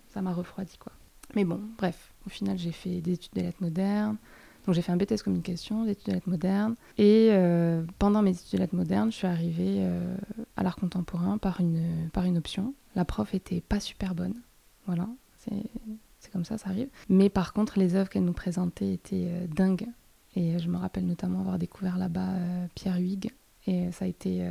ça 0.09 0.23
m'a 0.23 0.33
refroidi 0.33 0.79
quoi. 0.79 0.93
Mais 1.35 1.45
bon, 1.45 1.61
bref, 1.77 2.15
au 2.27 2.31
final 2.31 2.57
j'ai 2.57 2.73
fait 2.73 3.03
des 3.03 3.13
études 3.13 3.35
de 3.35 3.43
lettres 3.43 3.61
modernes, 3.63 4.17
donc 4.65 4.75
j'ai 4.75 4.83
fait 4.83 4.93
un 4.93 4.97
BTS 4.97 5.23
communication, 5.25 5.85
des 5.85 5.93
études 5.93 6.07
de 6.07 6.13
lettres 6.13 6.29
modernes. 6.29 6.75
Et 6.99 7.29
euh, 7.33 7.83
pendant 7.99 8.23
mes 8.23 8.31
études 8.31 8.53
de 8.53 8.59
lettres 8.59 8.77
modernes, 8.77 9.11
je 9.11 9.17
suis 9.17 9.27
arrivée 9.27 9.79
euh, 9.79 10.17
à 10.57 10.63
l'art 10.63 10.77
contemporain 10.77 11.39
par 11.39 11.61
une, 11.61 12.09
par 12.13 12.25
une 12.25 12.39
option. 12.39 12.75
La 12.95 13.05
prof 13.05 13.35
était 13.35 13.61
pas 13.61 13.81
super 13.81 14.15
bonne. 14.15 14.41
Voilà, 14.87 15.09
c'est 15.39 16.31
comme 16.33 16.45
ça, 16.45 16.59
ça 16.59 16.71
arrive. 16.71 16.89
Mais 17.09 17.29
par 17.29 17.53
contre, 17.53 17.79
les 17.79 17.95
œuvres 17.95 18.09
qu'elle 18.09 18.25
nous 18.25 18.33
présentait 18.33 18.93
étaient 18.93 19.29
euh, 19.29 19.47
dingues. 19.49 19.89
Et 20.35 20.59
je 20.59 20.69
me 20.69 20.79
rappelle 20.79 21.07
notamment 21.07 21.41
avoir 21.41 21.59
découvert 21.59 21.99
là-bas 21.99 22.31
Pierre 22.75 22.97
Huyghe. 22.97 23.31
Et 23.67 23.93
ça 23.93 24.07
a, 24.07 24.09
été, 24.09 24.43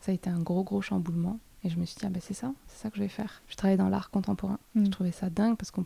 ça 0.00 0.10
a 0.10 0.14
été 0.14 0.28
un 0.28 0.40
gros, 0.40 0.64
gros 0.64 0.82
chamboulement. 0.82 1.38
Et 1.62 1.68
je 1.68 1.78
me 1.78 1.84
suis 1.84 1.96
dit, 1.96 2.04
ah 2.04 2.10
ben 2.10 2.20
c'est 2.20 2.34
ça, 2.34 2.52
c'est 2.66 2.82
ça 2.82 2.90
que 2.90 2.96
je 2.96 3.02
vais 3.02 3.08
faire. 3.08 3.40
Je 3.46 3.54
travaillais 3.54 3.78
dans 3.78 3.88
l'art 3.88 4.10
contemporain. 4.10 4.58
Je 4.74 4.80
mm. 4.80 4.88
trouvais 4.88 5.12
ça 5.12 5.30
dingue 5.30 5.56
parce 5.56 5.70
qu'on 5.70 5.84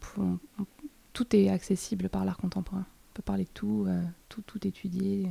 tout 1.12 1.36
est 1.36 1.50
accessible 1.50 2.08
par 2.08 2.24
l'art 2.24 2.38
contemporain 2.38 2.86
on 3.01 3.01
peut 3.12 3.22
parler 3.22 3.44
de 3.44 3.50
tout, 3.50 3.84
euh, 3.86 4.02
tout, 4.28 4.42
tout 4.42 4.66
étudier. 4.66 5.28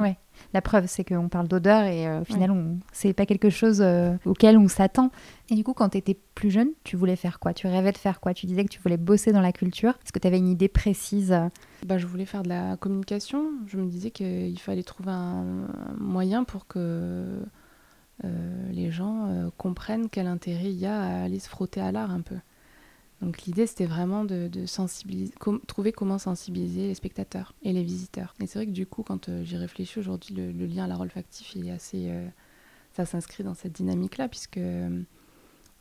Ouais. 0.00 0.16
La 0.54 0.62
preuve, 0.62 0.86
c'est 0.86 1.04
qu'on 1.04 1.28
parle 1.28 1.46
d'odeur 1.46 1.82
et 1.82 2.08
euh, 2.08 2.22
au 2.22 2.24
final, 2.24 2.50
on... 2.50 2.78
c'est 2.90 3.12
pas 3.12 3.26
quelque 3.26 3.50
chose 3.50 3.82
euh, 3.82 4.16
auquel 4.24 4.56
on 4.56 4.66
s'attend. 4.66 5.10
Et 5.50 5.54
du 5.54 5.62
coup, 5.62 5.74
quand 5.74 5.90
tu 5.90 5.98
étais 5.98 6.18
plus 6.34 6.50
jeune, 6.50 6.70
tu 6.84 6.96
voulais 6.96 7.16
faire 7.16 7.38
quoi? 7.38 7.52
Tu 7.52 7.66
rêvais 7.66 7.92
de 7.92 7.98
faire 7.98 8.20
quoi? 8.20 8.32
Tu 8.32 8.46
disais 8.46 8.64
que 8.64 8.70
tu 8.70 8.80
voulais 8.80 8.96
bosser 8.96 9.30
dans 9.32 9.42
la 9.42 9.52
culture. 9.52 9.90
Est-ce 10.02 10.12
que 10.12 10.18
tu 10.18 10.26
avais 10.26 10.38
une 10.38 10.48
idée 10.48 10.68
précise 10.68 11.36
bah, 11.84 11.98
Je 11.98 12.06
voulais 12.06 12.24
faire 12.24 12.42
de 12.42 12.48
la 12.48 12.78
communication. 12.78 13.50
Je 13.66 13.76
me 13.76 13.86
disais 13.86 14.10
qu'il 14.10 14.58
fallait 14.58 14.82
trouver 14.82 15.12
un, 15.12 15.68
moyen 15.98 16.44
pour 16.44 16.66
que 16.66 17.42
les 18.70 18.90
gens 18.90 19.50
comprennent 19.58 20.08
quel 20.08 20.28
intérêt 20.28 20.70
il 20.70 20.78
y 20.78 20.86
a 20.86 20.98
à 20.98 21.24
aller 21.24 21.40
se 21.40 21.48
frotter 21.48 21.82
à 21.82 21.92
l'art 21.92 22.10
un 22.10 22.22
peu. 22.22 22.36
Donc 23.20 23.42
l'idée, 23.42 23.66
c'était 23.66 23.86
vraiment 23.86 24.24
de, 24.24 24.66
sensibiliser, 24.66 25.32
trouver 25.66 25.92
comment 25.92 26.18
sensibiliser 26.18 26.88
les 26.88 26.94
spectateurs 26.94 27.54
et 27.62 27.72
les 27.72 27.82
visiteurs. 27.82 28.34
Et 28.40 28.46
c'est 28.46 28.58
vrai 28.58 28.66
que 28.66 28.72
du 28.72 28.86
coup, 28.86 29.02
quand 29.02 29.28
euh, 29.28 29.44
j'y 29.44 29.56
réfléchis 29.56 29.98
aujourd'hui, 29.98 30.34
le, 30.34 30.66
lien 30.66 30.84
à 30.84 30.86
l'art 30.86 31.00
olfactif, 31.00 31.54
il 31.54 31.68
est 31.68 31.70
assez, 31.70 32.10
euh, 32.10 32.26
ça 32.92 33.06
s'inscrit 33.06 33.44
dans 33.44 33.54
cette 33.54 33.72
dynamique-là, 33.72 34.28
puisque 34.28 34.58
euh, 34.58 35.02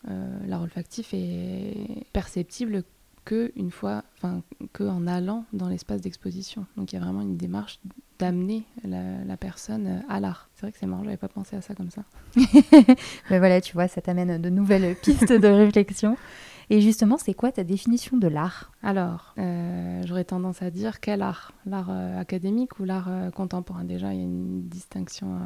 l'art 0.05 0.61
olfactif 0.61 1.13
est 1.13 2.05
perceptible 2.13 2.83
que 3.25 3.51
une 3.55 3.71
fois, 3.71 4.03
enfin 4.17 4.41
que 4.73 4.83
en 4.83 5.07
allant 5.07 5.45
dans 5.53 5.69
l'espace 5.69 6.01
d'exposition. 6.01 6.65
Donc 6.77 6.91
il 6.91 6.95
y 6.95 6.99
a 6.99 7.01
vraiment 7.01 7.21
une 7.21 7.37
démarche 7.37 7.79
d'amener 8.19 8.63
la, 8.83 9.37
personne 9.37 10.03
à 10.07 10.19
l'art. 10.19 10.49
C'est 10.55 10.61
vrai 10.61 10.71
que 10.71 10.77
c'est 10.77 10.85
marrant, 10.85 11.03
j'avais 11.03 11.17
pas 11.17 11.29
pensé 11.29 11.55
à 11.55 11.61
ça 11.61 11.73
comme 11.73 11.89
ça. 11.89 12.03
Mais 13.29 13.39
voilà, 13.39 13.61
tu 13.61 13.73
vois, 13.73 13.87
ça 13.87 14.01
t'amène 14.01 14.41
de 14.41 14.49
nouvelles 14.49 14.95
pistes 14.95 15.31
de 15.31 15.47
réflexion. 15.47 16.17
Et 16.73 16.81
justement, 16.81 17.19
c'est 17.19 17.35
quoi 17.35 17.51
ta 17.51 17.63
définition 17.63 18.17
de 18.17 18.27
l'art? 18.27 18.71
Alors, 18.81 19.35
euh, 19.37 20.01
j'aurais 20.07 20.23
tendance 20.23 20.63
à 20.63 20.71
dire 20.71 21.01
quel 21.01 21.21
art? 21.21 21.53
L'art 21.67 21.91
euh, 21.91 22.19
académique 22.19 22.79
ou 22.79 22.83
l'art 22.83 23.09
euh, 23.09 23.29
contemporain? 23.29 23.83
Déjà, 23.83 24.11
il 24.11 24.17
y 24.17 24.21
a 24.21 24.25
une 24.25 24.67
distinction 24.69 25.37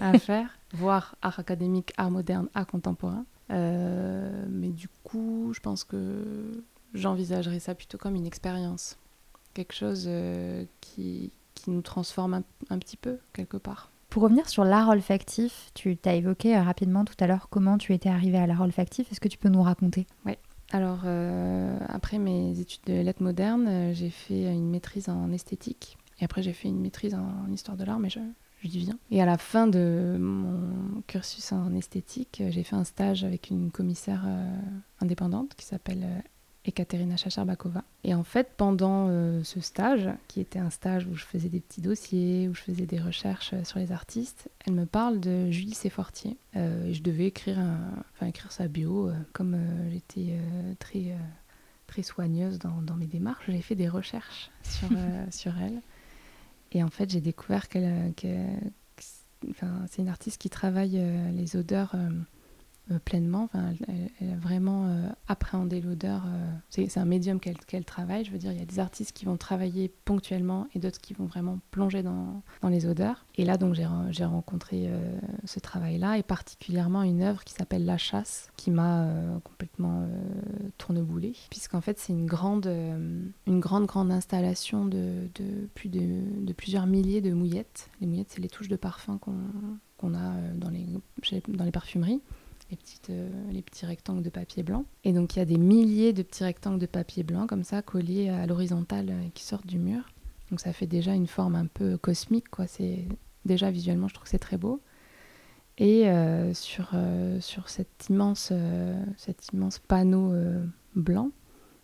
à, 0.00 0.06
à 0.12 0.18
faire, 0.18 0.58
voire 0.72 1.14
art 1.20 1.38
académique, 1.38 1.92
art 1.98 2.10
moderne, 2.10 2.48
art 2.54 2.66
contemporain. 2.66 3.26
mais 3.50 4.70
du 4.70 4.88
coup, 5.04 5.52
je 5.52 5.60
pense 5.60 5.84
que 5.84 6.64
j'envisagerais 6.94 7.58
ça 7.58 7.74
plutôt 7.74 7.98
comme 7.98 8.16
une 8.16 8.26
expérience, 8.26 8.96
quelque 9.52 9.74
chose 9.74 10.08
qui, 10.80 11.32
qui, 11.54 11.70
nous 11.70 11.82
transforme 11.82 12.32
un, 12.32 12.44
un 12.70 12.78
petit 12.78 12.96
peu, 12.96 13.18
quelque 13.34 13.58
part. 13.58 13.90
Pour 14.08 14.22
revenir 14.22 14.48
sur 14.48 14.64
l'art 14.64 14.88
olfactif, 14.88 15.70
tu 15.74 15.98
t'as 15.98 16.14
évoqué 16.14 16.58
rapidement 16.58 17.04
tout 17.04 17.16
à 17.20 17.26
l'heure 17.26 17.48
comment 17.50 17.76
tu 17.76 17.92
étais 17.92 18.08
arrivé 18.08 18.38
à 18.38 18.46
l'art 18.46 18.62
olfactif. 18.62 19.12
Est-ce 19.12 19.20
que 19.20 19.28
tu 19.28 19.36
peux 19.36 19.50
nous 19.50 19.62
raconter? 19.62 20.06
Oui. 20.24 20.38
Alors, 20.72 21.00
euh, 21.04 21.78
après 21.88 22.18
mes 22.18 22.58
études 22.58 22.82
de 22.86 22.94
lettres 22.94 23.22
modernes, 23.22 23.68
euh, 23.68 23.94
j'ai 23.94 24.10
fait 24.10 24.52
une 24.52 24.70
maîtrise 24.70 25.08
en 25.08 25.30
esthétique. 25.30 25.96
Et 26.20 26.24
après, 26.24 26.42
j'ai 26.42 26.52
fait 26.52 26.68
une 26.68 26.80
maîtrise 26.80 27.14
en 27.14 27.50
histoire 27.52 27.76
de 27.76 27.84
l'art, 27.84 27.98
mais 27.98 28.10
je, 28.10 28.20
je 28.62 28.68
dis 28.68 28.78
bien. 28.80 28.98
Et 29.10 29.22
à 29.22 29.26
la 29.26 29.38
fin 29.38 29.66
de 29.66 30.16
mon 30.18 31.02
cursus 31.06 31.52
en 31.52 31.74
esthétique, 31.74 32.42
j'ai 32.48 32.62
fait 32.62 32.76
un 32.76 32.84
stage 32.84 33.22
avec 33.22 33.50
une 33.50 33.70
commissaire 33.70 34.24
euh, 34.26 34.58
indépendante 35.00 35.54
qui 35.54 35.64
s'appelle 35.66 36.04
Ekaterina 36.66 37.16
Chacharbakova. 37.16 37.84
Et 38.04 38.14
en 38.14 38.24
fait, 38.24 38.50
pendant 38.56 39.06
euh, 39.08 39.42
ce 39.44 39.60
stage, 39.60 40.08
qui 40.28 40.40
était 40.40 40.58
un 40.58 40.70
stage 40.70 41.06
où 41.06 41.14
je 41.14 41.24
faisais 41.24 41.48
des 41.48 41.60
petits 41.60 41.80
dossiers, 41.80 42.48
où 42.48 42.54
je 42.54 42.60
faisais 42.60 42.86
des 42.86 43.00
recherches 43.00 43.52
euh, 43.52 43.64
sur 43.64 43.78
les 43.78 43.92
artistes, 43.92 44.50
elle 44.66 44.74
me 44.74 44.84
parle 44.84 45.20
de 45.20 45.50
Julie 45.50 45.74
Séfortier. 45.74 46.36
Euh, 46.56 46.92
je 46.92 47.02
devais 47.02 47.26
écrire, 47.26 47.58
enfin, 48.14 48.26
écrire 48.26 48.50
sa 48.50 48.66
bio, 48.66 49.10
comme 49.32 49.56
j'étais 49.90 50.38
très, 50.78 51.16
très 51.86 52.02
soigneuse 52.02 52.58
dans, 52.58 52.82
dans 52.82 52.94
mes 52.94 53.06
démarches, 53.06 53.44
j'ai 53.48 53.62
fait 53.62 53.76
des 53.76 53.88
recherches 53.88 54.50
sur, 54.62 54.88
sur 55.30 55.52
elle. 55.58 55.80
Et 56.72 56.82
en 56.82 56.90
fait, 56.90 57.10
j'ai 57.10 57.20
découvert 57.20 57.68
qu'elle... 57.68 58.12
enfin, 59.50 59.84
c'est 59.88 60.02
une 60.02 60.08
artiste 60.08 60.40
qui 60.40 60.50
travaille 60.50 61.00
les 61.32 61.56
odeurs 61.56 61.94
euh, 62.92 63.00
pleinement. 63.00 63.48
elle, 63.54 64.30
a 64.30 64.36
vraiment 64.36 64.86
euh, 64.86 65.08
appréhendé 65.26 65.80
l'odeur. 65.80 66.22
Euh, 66.24 66.52
c'est 66.70 66.98
un 66.98 67.04
médium 67.04 67.40
qu'elle 67.40 67.84
travaille. 67.84 68.24
Je 68.24 68.30
veux 68.30 68.38
dire, 68.38 68.52
il 68.52 68.58
y 68.58 68.62
a 68.62 68.64
des 68.64 68.78
artistes 68.78 69.12
qui 69.12 69.24
vont 69.24 69.36
travailler 69.36 69.92
ponctuellement 70.04 70.68
et 70.72 70.78
d'autres 70.78 71.00
qui 71.00 71.12
vont 71.12 71.24
vraiment 71.24 71.58
plonger 71.72 72.04
dans, 72.04 72.42
dans 72.62 72.68
les 72.68 72.86
odeurs. 72.86 73.26
Et 73.34 73.44
là, 73.44 73.56
donc, 73.56 73.74
j'ai 73.74 74.24
rencontré 74.24 74.88
ce 75.44 75.58
travail-là 75.58 76.18
et 76.18 76.22
particulièrement 76.22 77.02
une 77.02 77.22
œuvre 77.22 77.42
qui 77.44 77.54
s'appelle 77.54 77.84
La 77.84 77.98
Chasse, 77.98 78.50
qui 78.56 78.70
m'a 78.70 79.08
complètement 79.44 80.08
tourneboulé, 80.78 81.34
puisqu'en 81.50 81.80
fait, 81.80 81.98
c'est 81.98 82.12
une 82.12 82.26
grande, 82.26 82.66
une 82.66 83.60
grande, 83.60 83.86
grande 83.86 84.10
installation 84.10 84.84
de, 84.86 85.28
de 85.34 85.68
plus 85.74 85.88
de, 85.88 86.52
plusieurs 86.52 86.86
milliers 86.86 87.20
de 87.20 87.32
mouillettes. 87.32 87.90
Les 88.00 88.06
mouillettes, 88.06 88.30
c'est 88.30 88.40
les 88.40 88.48
touches 88.48 88.68
de 88.68 88.76
parfum 88.76 89.18
qu'on 89.18 90.14
a 90.14 90.32
dans 90.54 90.70
les, 90.70 90.86
dans 91.48 91.64
les 91.64 91.72
parfumeries 91.72 92.22
euh, 93.10 93.28
les 93.50 93.62
petits 93.62 93.86
rectangles 93.86 94.22
de 94.22 94.30
papier 94.30 94.62
blanc. 94.62 94.84
Et 95.04 95.12
donc 95.12 95.36
il 95.36 95.38
y 95.38 95.42
a 95.42 95.44
des 95.44 95.58
milliers 95.58 96.12
de 96.12 96.22
petits 96.22 96.42
rectangles 96.42 96.80
de 96.80 96.86
papier 96.86 97.22
blanc 97.22 97.46
comme 97.46 97.62
ça 97.62 97.82
collés 97.82 98.28
à 98.28 98.46
l'horizontale 98.46 99.10
euh, 99.10 99.28
qui 99.34 99.44
sortent 99.44 99.66
du 99.66 99.78
mur. 99.78 100.02
Donc 100.50 100.60
ça 100.60 100.72
fait 100.72 100.86
déjà 100.86 101.14
une 101.14 101.28
forme 101.28 101.54
un 101.54 101.66
peu 101.66 101.96
cosmique, 101.96 102.48
quoi. 102.48 102.66
Déjà 103.44 103.70
visuellement, 103.70 104.08
je 104.08 104.14
trouve 104.14 104.24
que 104.24 104.30
c'est 104.30 104.38
très 104.38 104.56
beau. 104.56 104.80
Et 105.78 106.08
euh, 106.08 106.54
sur, 106.54 106.94
immense, 108.08 108.52
cet 109.16 109.52
immense 109.52 109.78
panneau 109.78 110.32
blanc, 110.94 111.30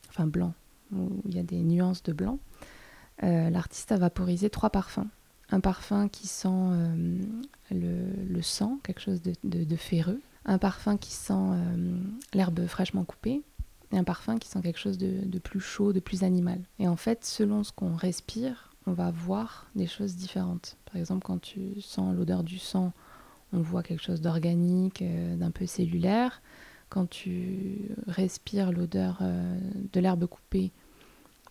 enfin 0.09 0.27
blanc, 0.27 0.55
où 0.93 1.11
il 1.27 1.35
y 1.35 1.39
a 1.41 1.43
des 1.43 1.63
nuances 1.63 2.05
de 2.05 2.13
blanc, 2.13 2.39
l'artiste 3.21 3.91
a 3.91 3.97
vaporisé 3.97 4.49
trois 4.49 4.71
parfums. 4.71 5.09
Un 5.51 5.61
parfum 5.61 6.09
qui 6.09 6.29
sent 6.29 6.49
le, 7.73 8.05
le, 8.29 8.43
sang, 8.43 8.79
quelque 8.85 9.01
chose 9.01 9.23
de, 9.23 9.35
de, 9.43 9.65
de 9.65 9.77
ferreux, 9.77 10.21
un 10.45 10.59
parfum 10.59 10.97
qui 10.97 11.13
sent 11.13 11.33
euh, 11.35 11.97
l'herbe 12.35 12.67
fraîchement 12.67 13.05
coupée 13.05 13.43
et 13.93 13.99
un 13.99 14.05
parfum 14.05 14.39
qui 14.39 14.49
sent 14.49 14.61
quelque 14.63 14.79
chose 14.79 14.99
de, 14.99 15.39
plus 15.39 15.61
chaud, 15.61 15.93
de 15.93 16.01
plus 16.01 16.25
animal. 16.25 16.61
Et 16.79 16.89
en 16.89 16.97
fait, 16.97 17.25
selon 17.25 17.63
ce 17.63 17.73
qu'on 17.73 17.95
respire, 17.95 18.71
on 18.87 18.93
va 18.93 19.11
voir 19.11 19.67
des 19.77 19.87
choses 19.87 20.17
différentes. 20.17 20.77
Par 20.87 20.97
exemple, 20.97 21.25
quand 21.25 21.41
tu 21.41 21.81
sens 21.81 22.15
l'odeur 22.15 22.43
du 22.43 22.59
sang, 22.59 22.93
on 23.53 23.61
voit 23.61 23.83
quelque 23.83 24.03
chose 24.03 24.21
d'organique, 24.21 25.03
euh, 25.03 25.37
d'un 25.37 25.51
peu 25.51 25.67
cellulaire. 25.67 26.41
Quand 26.89 27.09
tu 27.09 27.91
respires 28.07 28.73
l'odeur 28.73 29.19
euh, 29.21 29.59
de 29.93 30.01
l'herbe 30.01 30.27
coupée, 30.27 30.73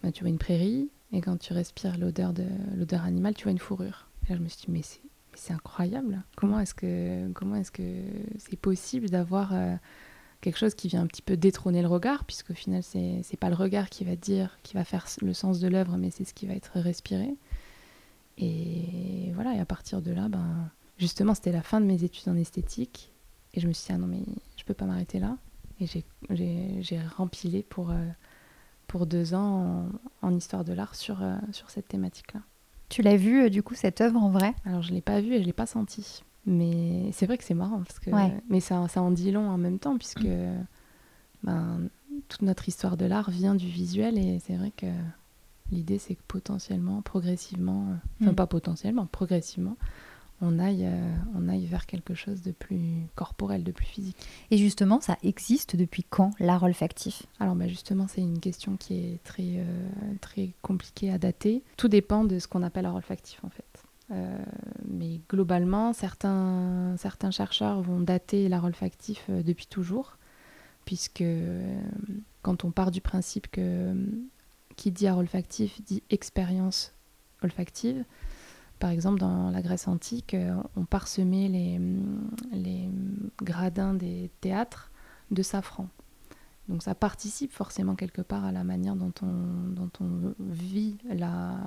bah, 0.02 0.12
tu 0.12 0.24
vois 0.24 0.30
une 0.30 0.40
prairie. 0.40 0.90
Et 1.14 1.22
quand 1.22 1.38
tu 1.38 1.54
respires 1.54 1.98
l'odeur 1.98 2.34
de 2.34 2.46
l'odeur 2.76 3.04
animale, 3.04 3.36
tu 3.36 3.44
vois 3.44 3.52
une 3.52 3.60
fourrure. 3.60 4.08
Et 4.26 4.32
là, 4.32 4.38
je 4.38 4.42
me 4.42 4.48
suis 4.48 4.66
dit, 4.66 4.72
mais 4.72 4.82
c'est 4.82 5.02
c'est 5.34 5.54
incroyable. 5.54 6.22
Comment 6.36 6.60
est-ce 6.60 6.74
que 6.74 8.04
c'est 8.38 8.60
possible 8.60 9.10
d'avoir 9.10 9.54
euh, 9.54 9.76
quelque 10.42 10.58
chose 10.58 10.76
qui 10.76 10.88
vient 10.88 11.02
un 11.02 11.08
petit 11.08 11.22
peu 11.22 11.38
détrôner 11.38 11.82
le 11.82 11.88
regard, 11.88 12.26
puisqu'au 12.26 12.54
final 12.54 12.84
c'est 12.84 13.22
c'est 13.24 13.38
pas 13.38 13.50
le 13.50 13.56
regard 13.56 13.90
qui 13.90 14.04
va 14.04 14.16
dire, 14.16 14.58
qui 14.64 14.74
va 14.74 14.84
faire 14.84 15.08
le 15.22 15.34
sens 15.34 15.60
de 15.60 15.68
l'œuvre, 15.68 15.98
mais 15.98 16.12
c'est 16.12 16.26
ce 16.26 16.34
qui 16.34 16.48
va 16.48 16.54
être 16.54 16.80
respiré. 16.80 17.36
Et 18.38 19.32
voilà. 19.36 19.56
Et 19.56 19.60
à 19.60 19.66
partir 19.66 20.02
de 20.02 20.12
là, 20.12 20.28
ben 20.30 20.70
justement 20.98 21.34
c'était 21.34 21.52
la 21.52 21.64
fin 21.64 21.82
de 21.82 21.86
mes 21.86 22.04
études 22.04 22.30
en 22.30 22.36
esthétique, 22.36 23.14
et 23.54 23.60
je 23.60 23.68
me 23.68 23.74
suis 23.74 23.88
dit 23.88 23.94
ah 23.94 23.98
non 23.98 24.08
mais 24.08 24.24
je 24.58 24.64
peux 24.66 24.74
pas 24.74 24.86
m'arrêter 24.86 25.20
là. 25.20 25.38
Et 25.80 25.88
j'ai 26.30 27.00
rempilé 27.18 27.64
pour 27.64 27.92
euh, 27.92 28.08
pour 28.88 29.08
deux 29.08 29.34
ans 29.34 29.90
en, 30.22 30.36
histoire 30.36 30.64
de 30.64 30.74
l'art 30.74 30.96
sur 30.96 31.24
euh, 31.24 31.38
sur 31.52 31.70
cette 31.70 31.88
thématique-là. 31.88 32.42
Tu 32.92 33.02
l'as 33.02 33.16
vu, 33.16 33.44
euh, 33.46 33.50
du 33.50 33.64
coup, 33.64 33.74
cette 33.74 34.02
œuvre 34.02 34.22
en 34.22 34.30
vrai? 34.30 34.54
Alors, 34.66 34.82
je 34.82 34.90
ne 34.90 34.96
l'ai 34.96 35.02
pas 35.02 35.22
vue 35.22 35.34
et 35.34 35.38
je 35.38 35.42
ne 35.42 35.46
l'ai 35.46 35.54
pas 35.54 35.66
sentie. 35.66 36.24
Mais 36.46 37.10
c'est 37.14 37.26
vrai 37.26 37.38
que 37.38 37.44
c'est 37.44 37.54
marrant, 37.54 37.82
parce 37.84 38.00
que... 38.00 38.10
mais 38.50 38.60
ça, 38.60 38.88
ça 38.90 39.02
en 39.02 39.12
dit 39.12 39.32
long 39.32 39.48
en 39.50 39.58
même 39.58 39.80
temps, 39.80 39.98
puisque 39.98 40.28
ben, 41.44 41.88
toute 42.28 42.42
notre 42.42 42.68
histoire 42.68 42.98
de 42.98 43.06
l'art 43.06 43.30
vient 43.30 43.56
du 43.56 43.68
visuel, 43.68 44.18
et 44.18 44.40
c'est 44.40 44.56
vrai 44.56 44.72
que 44.76 44.88
l'idée, 45.72 46.00
c'est 46.00 46.16
que 46.16 46.22
potentiellement, 46.28 47.02
progressivement, 47.02 47.88
euh, 47.90 47.96
enfin 48.22 48.32
mm. 48.32 48.36
pas 48.36 48.48
potentiellement, 48.48 49.06
progressivement, 49.06 49.78
on 50.42 50.60
aille, 50.60 50.86
euh, 50.86 51.16
on 51.36 51.48
aille 51.48 51.66
vers 51.66 51.86
quelque 51.86 52.14
chose 52.14 52.42
de 52.42 52.52
plus 52.52 53.08
corporel, 53.16 53.64
de 53.64 53.72
plus 53.72 53.86
physique. 53.86 54.18
Et 54.50 54.58
justement, 54.58 55.00
ça 55.00 55.18
existe 55.24 55.76
depuis 55.76 56.04
quand 56.04 56.32
l'art 56.40 56.64
olfactif? 56.64 57.24
Alors 57.40 57.56
bah 57.56 57.68
justement, 57.68 58.08
c'est 58.08 58.22
une 58.22 58.40
question 58.40 58.76
qui 58.76 58.96
est 58.96 59.24
très, 59.24 59.58
euh, 59.58 60.14
très 60.20 60.50
compliquée 60.62 61.12
à 61.12 61.18
dater. 61.18 61.64
Tout 61.78 61.88
dépend 61.88 62.24
de 62.24 62.40
ce 62.40 62.48
qu'on 62.48 62.64
appelle 62.64 62.86
art 62.86 62.96
olfactif 62.96 63.44
en 63.44 63.50
fait. 63.50 63.84
Euh, 64.12 64.38
mais 64.90 65.22
globalement, 65.30 65.94
certains, 65.94 66.96
certains 66.98 67.32
chercheurs 67.32 67.82
vont 67.82 68.02
dater 68.02 68.50
l'art 68.50 68.66
olfactif 68.66 69.30
depuis 69.30 69.68
toujours, 69.68 70.18
puisque 70.86 71.24
quand 72.42 72.66
on 72.66 72.72
part 72.72 72.92
du 72.92 73.00
principe 73.00 73.48
que 73.50 73.96
qui 74.76 74.92
dit 74.92 75.08
art 75.08 75.20
olfactif 75.20 75.82
dit 75.84 76.02
expérience 76.10 76.94
olfactive, 77.44 78.04
par 78.82 78.90
exemple, 78.90 79.20
dans 79.20 79.52
la 79.52 79.62
Grèce 79.62 79.88
antique, 79.88 80.34
euh, 80.34 80.56
on 80.76 80.86
parsemait 80.86 81.48
les, 81.48 81.80
les 82.52 82.90
gradins 83.42 83.94
des 83.94 84.32
théâtres 84.42 84.92
de 85.30 85.44
safran. 85.44 85.88
Donc 86.68 86.82
ça 86.82 86.96
participe 86.96 87.52
forcément 87.52 87.96
quelque 87.96 88.24
part 88.24 88.44
à 88.44 88.52
la 88.52 88.64
manière 88.64 88.96
dont 88.96 89.14
on, 89.22 89.70
dont 89.72 89.92
on 90.00 90.34
vit 90.40 90.98
la, 91.08 91.60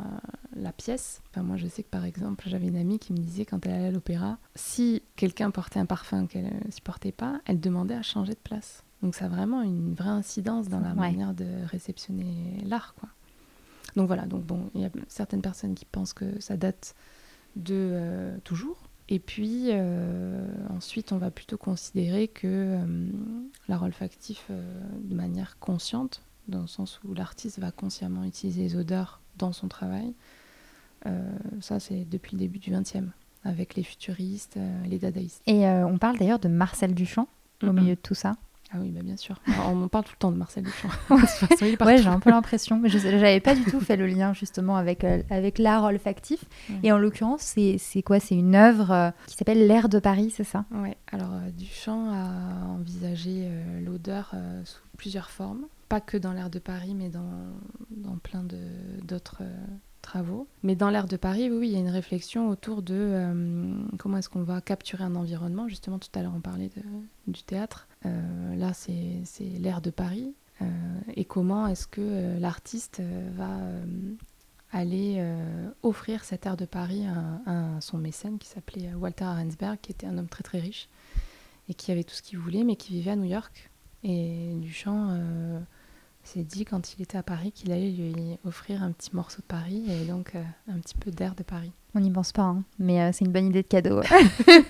la 0.56 0.72
pièce. 0.72 1.22
Enfin, 1.30 1.44
moi 1.44 1.56
je 1.56 1.68
sais 1.68 1.84
que 1.84 1.88
par 1.88 2.04
exemple 2.04 2.44
j'avais 2.48 2.66
une 2.66 2.76
amie 2.76 2.98
qui 2.98 3.12
me 3.12 3.18
disait 3.18 3.44
quand 3.44 3.64
elle 3.64 3.74
allait 3.74 3.86
à 3.88 3.90
l'opéra, 3.92 4.38
si 4.56 5.02
quelqu'un 5.14 5.52
portait 5.52 5.78
un 5.78 5.86
parfum 5.86 6.26
qu'elle 6.26 6.52
ne 6.66 6.70
supportait 6.72 7.12
pas, 7.12 7.40
elle 7.46 7.60
demandait 7.60 7.94
à 7.94 8.02
changer 8.02 8.32
de 8.32 8.38
place. 8.38 8.82
Donc 9.02 9.14
ça 9.14 9.26
a 9.26 9.28
vraiment 9.28 9.62
une 9.62 9.94
vraie 9.94 10.08
incidence 10.08 10.68
dans 10.68 10.80
la 10.80 10.94
manière 10.94 11.34
de 11.34 11.46
réceptionner 11.66 12.58
l'art. 12.64 12.94
quoi. 12.98 13.08
Donc 13.96 14.06
voilà, 14.06 14.26
donc 14.26 14.44
bon, 14.44 14.70
il 14.74 14.80
y 14.80 14.84
a 14.84 14.90
certaines 15.08 15.42
personnes 15.42 15.74
qui 15.74 15.84
pensent 15.84 16.12
que 16.12 16.40
ça 16.40 16.56
date 16.56 16.94
de 17.56 17.74
euh, 17.74 18.36
toujours. 18.44 18.88
Et 19.08 19.18
puis 19.18 19.68
euh, 19.68 20.46
ensuite, 20.70 21.12
on 21.12 21.18
va 21.18 21.30
plutôt 21.30 21.58
considérer 21.58 22.26
que 22.26 22.46
euh, 22.46 23.06
l'art 23.68 23.82
olfactif, 23.82 24.50
de 24.50 25.14
manière 25.14 25.58
consciente, 25.58 26.22
dans 26.48 26.62
le 26.62 26.66
sens 26.66 27.00
où 27.04 27.14
l'artiste 27.14 27.58
va 27.58 27.70
consciemment 27.70 28.24
utiliser 28.24 28.62
les 28.62 28.76
odeurs 28.76 29.20
dans 29.36 29.52
son 29.52 29.68
travail, 29.68 30.14
ça 31.60 31.80
c'est 31.80 32.08
depuis 32.08 32.34
le 32.34 32.38
début 32.38 32.58
du 32.58 32.70
XXe, 32.70 33.10
avec 33.44 33.74
les 33.74 33.82
futuristes, 33.82 34.58
les 34.86 34.98
dadaïstes. 34.98 35.42
Et 35.46 35.66
on 35.66 35.98
parle 35.98 36.16
d'ailleurs 36.18 36.38
de 36.38 36.48
Marcel 36.48 36.94
Duchamp 36.94 37.28
au 37.62 37.72
milieu 37.72 37.94
de 37.94 38.00
tout 38.00 38.14
ça. 38.14 38.36
Ah 38.74 38.78
oui, 38.80 38.90
bah 38.90 39.02
bien 39.02 39.16
sûr. 39.16 39.40
on 39.66 39.88
parle 39.88 40.04
tout 40.04 40.12
le 40.14 40.18
temps 40.18 40.32
de 40.32 40.36
Marcel 40.36 40.64
Duchamp. 40.64 40.88
ouais, 41.84 41.98
j'ai 41.98 42.08
un 42.08 42.18
peu 42.18 42.30
l'impression. 42.30 42.80
Je 42.84 42.98
n'avais 42.98 43.40
pas 43.40 43.54
du 43.54 43.64
tout 43.64 43.80
fait 43.80 43.96
le 43.96 44.06
lien 44.06 44.34
justement 44.34 44.76
avec, 44.76 45.04
euh, 45.04 45.22
avec 45.30 45.58
l'art 45.58 45.84
olfactif. 45.84 46.44
Et 46.82 46.90
en 46.90 46.98
l'occurrence, 46.98 47.54
c'est 47.78 48.02
quoi? 48.02 48.18
C'est 48.18 48.34
une 48.34 48.56
œuvre 48.56 48.90
euh, 48.90 49.10
qui 49.26 49.36
s'appelle 49.36 49.66
L'air 49.66 49.88
de 49.88 50.00
Paris, 50.00 50.32
c'est 50.36 50.44
ça? 50.44 50.64
Oui. 50.72 50.90
Alors 51.12 51.30
Duchamp 51.56 52.10
a 52.12 52.66
envisagé 52.66 53.48
l'odeur 53.84 54.34
sous 54.64 54.80
plusieurs 54.96 55.30
formes. 55.30 55.66
Pas 55.88 56.00
que 56.00 56.16
dans 56.16 56.32
l'air 56.32 56.50
de 56.50 56.58
Paris, 56.58 56.94
mais 56.94 57.10
dans, 57.10 57.30
dans 57.90 58.16
plein 58.16 58.44
d'autres 59.02 59.42
travaux. 60.04 60.46
Mais 60.62 60.76
dans 60.76 60.90
l'air 60.90 61.06
de 61.06 61.16
Paris, 61.16 61.50
oui, 61.50 61.68
il 61.68 61.72
y 61.72 61.76
a 61.76 61.80
une 61.80 61.88
réflexion 61.88 62.48
autour 62.48 62.82
de 62.82 62.94
euh, 62.94 63.74
comment 63.98 64.18
est-ce 64.18 64.28
qu'on 64.28 64.42
va 64.42 64.60
capturer 64.60 65.02
un 65.02 65.16
environnement? 65.16 65.66
Justement, 65.68 65.98
tout 65.98 66.10
à 66.14 66.22
l'heure, 66.22 66.32
on 66.36 66.40
parlait 66.40 66.70
du 67.26 67.42
théâtre. 67.42 67.88
Euh, 68.06 68.56
là, 68.56 68.72
c'est 68.74 69.24
l'air 69.58 69.80
de 69.80 69.90
Paris. 69.90 70.34
Euh, 70.62 70.66
et 71.14 71.24
comment 71.24 71.66
est-ce 71.66 71.86
que 71.86 72.38
l'artiste 72.38 73.02
va 73.36 73.58
aller 74.72 75.24
offrir 75.82 76.24
cet 76.24 76.46
air 76.46 76.56
de 76.56 76.64
Paris 76.64 77.04
à, 77.46 77.80
son 77.80 77.98
mécène 77.98 78.38
qui 78.38 78.48
s'appelait 78.48 78.92
Walter 78.94 79.24
Arensberg, 79.24 79.78
qui 79.80 79.92
était 79.92 80.06
un 80.06 80.18
homme 80.18 80.28
très 80.28 80.42
très 80.42 80.58
riche 80.58 80.88
et 81.68 81.74
qui 81.74 81.92
avait 81.92 82.04
tout 82.04 82.14
ce 82.14 82.22
qu'il 82.22 82.38
voulait, 82.38 82.64
mais 82.64 82.76
qui 82.76 82.92
vivait 82.92 83.12
à 83.12 83.16
New 83.16 83.24
York. 83.24 83.70
Et 84.02 84.54
Duchamp 84.60 85.16
s'est 86.26 86.42
dit 86.42 86.64
quand 86.64 86.94
il 86.94 87.02
était 87.02 87.18
à 87.18 87.22
Paris 87.22 87.52
qu'il 87.52 87.72
allait 87.72 87.90
lui 87.90 88.14
offrir 88.44 88.82
un 88.82 88.92
petit 88.92 89.10
morceau 89.14 89.38
de 89.38 89.46
Paris 89.46 89.84
et 89.88 90.06
donc 90.06 90.34
euh, 90.34 90.42
un 90.68 90.78
petit 90.78 90.94
peu 90.94 91.10
d'air 91.10 91.34
de 91.34 91.42
Paris. 91.42 91.72
On 91.94 92.00
n'y 92.00 92.10
pense 92.10 92.32
pas, 92.32 92.42
hein, 92.42 92.64
mais 92.78 93.00
euh, 93.00 93.10
c'est 93.12 93.24
une 93.24 93.30
bonne 93.30 93.46
idée 93.46 93.62
de 93.62 93.68
cadeau. 93.68 94.00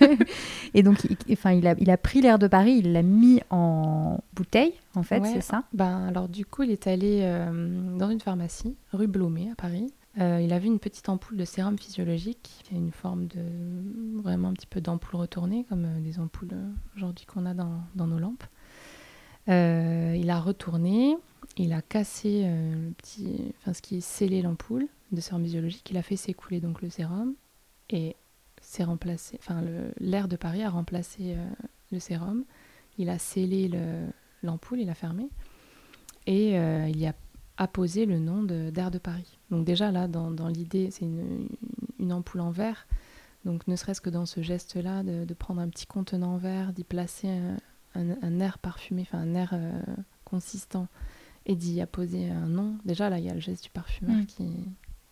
et 0.74 0.82
donc, 0.82 1.04
il, 1.04 1.16
enfin, 1.32 1.52
il, 1.52 1.66
a, 1.66 1.74
il 1.78 1.90
a 1.90 1.96
pris 1.96 2.20
l'air 2.20 2.38
de 2.38 2.46
Paris, 2.46 2.82
il 2.84 2.92
l'a 2.92 3.02
mis 3.02 3.40
en 3.48 4.18
bouteille, 4.34 4.74
en 4.94 5.02
fait, 5.02 5.24
c'est 5.24 5.40
ça? 5.40 5.64
ben, 5.72 6.06
Alors, 6.06 6.28
du 6.28 6.44
coup, 6.44 6.64
il 6.64 6.70
est 6.70 6.86
allé 6.86 7.20
euh, 7.22 7.96
dans 7.96 8.10
une 8.10 8.20
pharmacie, 8.20 8.76
rue 8.92 9.06
Blomet, 9.06 9.48
à 9.50 9.54
Paris. 9.54 9.90
il 10.18 10.52
a 10.52 10.58
vu 10.58 10.66
une 10.66 10.78
petite 10.78 11.08
ampoule 11.08 11.38
de 11.38 11.46
sérum 11.46 11.78
physiologique, 11.78 12.60
qui 12.62 12.74
a 12.74 12.76
une 12.76 12.92
forme 12.92 13.26
de 13.26 13.40
vraiment 14.22 14.48
un 14.48 14.52
petit 14.52 14.66
peu 14.66 14.82
d'ampoule 14.82 15.18
retournée, 15.20 15.64
comme 15.70 15.86
des 16.02 16.20
ampoules 16.20 16.54
aujourd'hui 16.94 17.24
qu'on 17.24 17.46
a 17.46 17.54
dans, 17.54 17.80
dans, 17.94 18.06
nos 18.06 18.18
lampes. 18.18 18.44
Il 19.46 20.30
a 20.30 20.40
retourné, 20.40 21.16
il 21.56 21.72
a 21.72 21.82
cassé 21.82 22.42
euh, 22.44 22.74
le 22.74 22.92
petit, 22.92 23.54
ce 23.72 23.80
qui 23.80 24.00
scellait 24.00 24.42
l'ampoule 24.42 24.88
de 25.12 25.20
sérum 25.20 25.42
biologique. 25.42 25.88
Il 25.90 25.96
a 25.96 26.02
fait 26.02 26.16
s'écouler 26.16 26.60
donc 26.60 26.82
le 26.82 26.90
sérum 26.90 27.34
et 27.90 28.16
c'est 28.60 28.84
remplacé. 28.84 29.38
Enfin, 29.40 29.62
l'air 29.98 30.26
de 30.26 30.36
Paris 30.36 30.62
a 30.62 30.70
remplacé 30.70 31.34
euh, 31.36 31.46
le 31.92 32.00
sérum. 32.00 32.44
Il 32.98 33.08
a 33.08 33.18
scellé 33.18 33.70
l'ampoule, 34.42 34.80
il 34.80 34.88
a 34.88 34.94
fermé 34.94 35.28
et 36.26 36.58
euh, 36.58 36.88
il 36.88 36.98
y 36.98 37.06
a 37.06 37.14
apposé 37.56 38.06
le 38.06 38.18
nom 38.18 38.42
d'air 38.42 38.90
de, 38.90 38.98
Paris. 38.98 39.38
Donc 39.50 39.64
déjà 39.64 39.90
là, 39.92 40.08
dans, 40.08 40.48
l'idée, 40.48 40.90
c'est 40.90 41.04
une, 41.04 42.12
ampoule 42.12 42.40
en 42.40 42.50
verre. 42.50 42.86
Donc 43.44 43.66
ne 43.68 43.76
serait-ce 43.76 44.00
que 44.00 44.10
dans 44.10 44.26
ce 44.26 44.42
geste-là, 44.42 45.02
de, 45.02 45.34
prendre 45.34 45.60
un 45.60 45.68
petit 45.68 45.86
contenant 45.86 46.34
en 46.34 46.36
verre, 46.36 46.72
d'y 46.72 46.84
placer 46.84 47.28
un, 47.28 47.56
air 48.40 48.58
parfumé, 48.58 49.02
enfin 49.02 49.18
un 49.18 49.34
air 49.34 49.54
consistant 50.24 50.88
et 51.46 51.54
d'y 51.54 51.80
apposer 51.80 52.30
un 52.30 52.46
nom. 52.46 52.76
Déjà, 52.84 53.10
là, 53.10 53.18
il 53.18 53.24
y 53.24 53.30
a 53.30 53.34
le 53.34 53.40
geste 53.40 53.64
du 53.64 53.70
parfumeur 53.70 54.16
mm. 54.16 54.26
qui, 54.26 54.46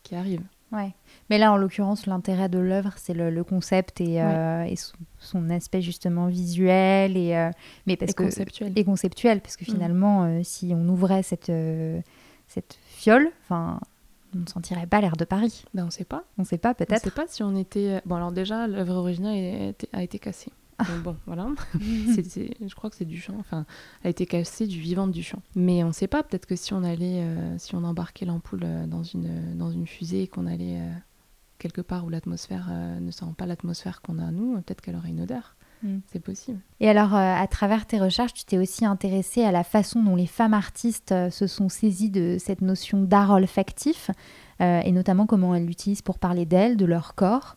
qui 0.03 0.15
arrive. 0.15 0.43
Ouais. 0.73 0.95
Mais 1.29 1.37
là, 1.37 1.53
en 1.53 1.57
l'occurrence, 1.57 2.07
l'intérêt 2.07 2.49
de 2.49 2.59
l'œuvre, 2.59 2.95
c'est 2.97 3.12
le, 3.12 3.45
concept 3.45 4.01
et, 4.01 4.23
euh, 4.23 4.65
et 4.65 4.77
son, 5.19 5.51
aspect 5.51 5.83
justement 5.83 6.29
visuel 6.29 7.17
et, 7.19 7.37
euh, 7.37 7.51
mais 7.87 7.97
parce 7.97 8.15
que, 8.15 8.23
conceptuel. 8.23 8.73
Et 8.75 8.85
conceptuel, 8.85 9.41
parce 9.43 9.57
que 9.57 9.65
mm. 9.65 9.75
finalement, 9.75 10.25
euh, 10.25 10.41
si 10.43 10.73
on 10.75 10.89
ouvrait 10.89 11.23
cette, 11.23 11.53
cette 12.49 12.79
fiole, 12.87 13.31
enfin, 13.45 13.81
on 14.35 14.39
ne 14.39 14.47
sentirait 14.47 14.87
pas 14.87 15.03
l'air 15.03 15.17
de 15.17 15.27
Paris. 15.27 15.65
Ben, 15.75 15.83
on 15.83 15.87
ne 15.87 15.91
sait 15.91 16.05
pas. 16.05 16.25
On 16.39 16.43
ne 16.43 16.47
sait 16.47 16.57
pas, 16.57 16.73
peut-être. 16.73 16.93
On 16.93 16.95
ne 16.95 17.01
sait 17.01 17.11
pas 17.11 17.27
si 17.29 17.43
on 17.43 17.55
était. 17.55 18.01
Bon, 18.07 18.17
alors 18.17 18.33
déjà, 18.33 18.67
l'œuvre 18.67 18.95
originale 18.95 19.35
a 19.35 19.69
été, 19.69 19.89
a 19.93 20.03
été 20.03 20.19
cassée 20.19 20.53
bon, 21.05 21.17
voilà. 21.27 21.49
je 21.75 22.75
crois 22.75 22.91
que 22.91 22.97
c'est 22.97 23.05
Duchamp. 23.05 23.37
Enfin, 23.39 23.65
elle 24.03 24.09
a 24.09 24.11
été 24.11 24.27
cassée 24.27 24.66
du 24.66 24.79
vivant 24.79 25.07
de 25.07 25.12
Duchamp. 25.12 25.40
Mais 25.55 25.83
on 25.85 25.88
ne 25.88 25.92
sait 25.92 26.07
pas. 26.07 26.23
Peut-être 26.23 26.47
que 26.47 26.57
si 26.57 26.73
on 26.73 26.83
allait, 26.85 27.23
euh, 27.23 27.59
si 27.59 27.75
on 27.75 27.85
embarquait 27.85 28.27
l'ampoule 28.27 28.62
euh, 28.64 28.87
dans 28.87 29.03
une 29.03 29.57
dans 29.57 29.71
une 29.71 29.87
fusée 29.87 30.23
et 30.23 30.29
qu'on 30.29 30.47
allait 30.47 30.79
euh, 30.79 30.92
quelque 31.59 31.81
part 31.81 32.05
où 32.05 32.09
l'atmosphère 32.09 32.71
ne 33.01 33.11
sent 33.12 33.27
pas 33.37 33.47
l'atmosphère 33.47 34.03
qu'on 34.03 34.18
a 34.18 34.31
nous, 34.33 34.61
peut-être 34.62 34.81
qu'elle 34.81 34.97
aurait 34.97 35.11
une 35.11 35.21
odeur. 35.21 35.55
Hmm. 35.85 35.99
C'est 36.12 36.21
possible. 36.21 36.59
Et 36.81 36.88
alors, 36.88 37.14
à 37.14 37.47
travers 37.47 37.87
tes 37.87 38.01
recherches, 38.01 38.35
tu 38.35 38.45
t'es 38.45 38.59
aussi 38.59 38.85
intéressée 38.85 39.45
à 39.45 39.53
la 39.53 39.62
façon 39.62 40.03
dont 40.03 40.16
les 40.16 40.27
femmes 40.27 40.55
artistes 40.55 41.14
se 41.31 41.47
sont 41.47 41.68
saisies 41.68 42.11
de 42.11 42.37
cette 42.40 42.62
notion 42.62 43.03
d'art 43.03 43.31
olfactif, 43.31 44.11
et 44.59 44.90
notamment 44.90 45.27
comment 45.27 45.55
elles 45.55 45.66
l'utilisent 45.66 46.03
pour 46.03 46.18
parler 46.18 46.47
d'elles, 46.47 46.77
de 46.77 46.85
leur 46.85 47.14
corps. 47.14 47.57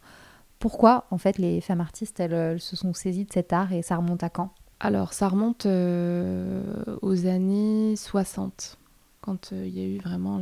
Pourquoi, 0.65 1.06
en 1.12 1.19
fait, 1.19 1.38
les 1.38 1.62
femmes 1.62 1.80
artistes, 1.80 2.19
elles, 2.19 2.60
se 2.60 2.75
sont 2.75 2.91
saisies 2.95 3.25
de 3.25 3.32
cet 3.32 3.54
art 3.54 3.71
et 3.71 3.84
ça 3.84 3.97
remonte 3.97 4.23
à 4.23 4.30
quand? 4.30 4.49
Alors, 4.80 5.13
ça 5.13 5.28
remonte 5.28 5.67
euh, 5.67 6.63
aux 7.04 7.28
années 7.28 7.95
60, 7.95 8.80
quand 9.21 9.54
euh, 9.54 9.67
il 9.67 9.78
y 9.78 9.80
a 9.80 9.86
eu 9.88 9.99
vraiment 9.99 10.41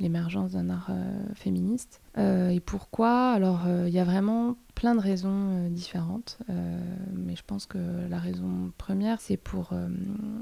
l'émergence 0.00 0.50
d'un 0.50 0.68
art 0.68 0.88
euh, 0.90 1.26
féministe. 1.36 2.00
et 2.18 2.58
pourquoi? 2.58 3.30
Alors, 3.30 3.68
il 3.86 3.92
y 3.92 4.00
a 4.00 4.04
vraiment 4.04 4.56
plein 4.74 4.96
de 4.96 5.00
raisons 5.00 5.68
différentes, 5.70 6.38
mais 7.14 7.36
je 7.36 7.44
pense 7.46 7.66
que 7.66 7.78
la 8.10 8.18
raison 8.18 8.72
première, 8.78 9.20
c'est 9.20 9.36
pour 9.36 9.70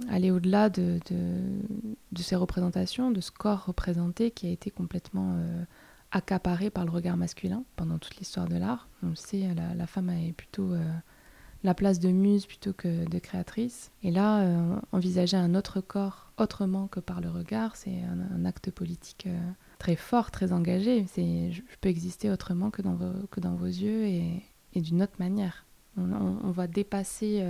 aller 0.08 0.30
au-delà 0.30 0.70
de, 0.70 0.98
de, 1.10 2.22
ces 2.22 2.36
représentations, 2.36 3.10
de 3.10 3.20
ce 3.20 3.32
corps 3.32 3.66
représenté 3.66 4.30
qui 4.30 4.46
a 4.46 4.50
été 4.50 4.70
complètement 4.70 5.36
accaparée 6.12 6.70
par 6.70 6.84
le 6.84 6.90
regard 6.90 7.16
masculin 7.16 7.64
pendant 7.74 7.98
toute 7.98 8.16
l'histoire 8.16 8.46
de 8.46 8.56
l'art. 8.56 8.88
On 9.02 9.08
le 9.08 9.14
sait, 9.16 9.48
la, 9.54 9.86
femme 9.86 10.10
a 10.10 10.32
plutôt 10.36 10.72
euh, 10.72 10.84
la 11.64 11.74
place 11.74 11.98
de 11.98 12.10
muse 12.10 12.46
plutôt 12.46 12.74
que 12.74 13.08
de 13.08 13.18
créatrice. 13.18 13.90
Et 14.02 14.10
là, 14.10 14.42
euh, 14.42 14.76
envisager 14.92 15.38
un 15.38 15.54
autre 15.54 15.80
corps 15.80 16.30
autrement 16.36 16.86
que 16.86 17.00
par 17.00 17.20
le 17.20 17.30
regard, 17.30 17.76
c'est 17.76 18.02
un, 18.34 18.44
acte 18.44 18.70
politique 18.70 19.24
euh, 19.26 19.50
très 19.78 19.96
fort, 19.96 20.30
très 20.30 20.52
engagé. 20.52 21.06
C'est, 21.08 21.50
je, 21.50 21.62
peux 21.80 21.88
exister 21.88 22.30
autrement 22.30 22.70
que 22.70 22.82
dans 22.82 22.94
vos, 22.94 23.26
que 23.30 23.40
dans 23.40 23.54
vos 23.54 23.66
yeux 23.66 24.04
et, 24.04 24.42
d'une 24.74 25.02
autre 25.02 25.16
manière. 25.18 25.66
On, 25.98 26.50
va 26.50 26.66
dépasser 26.66 27.46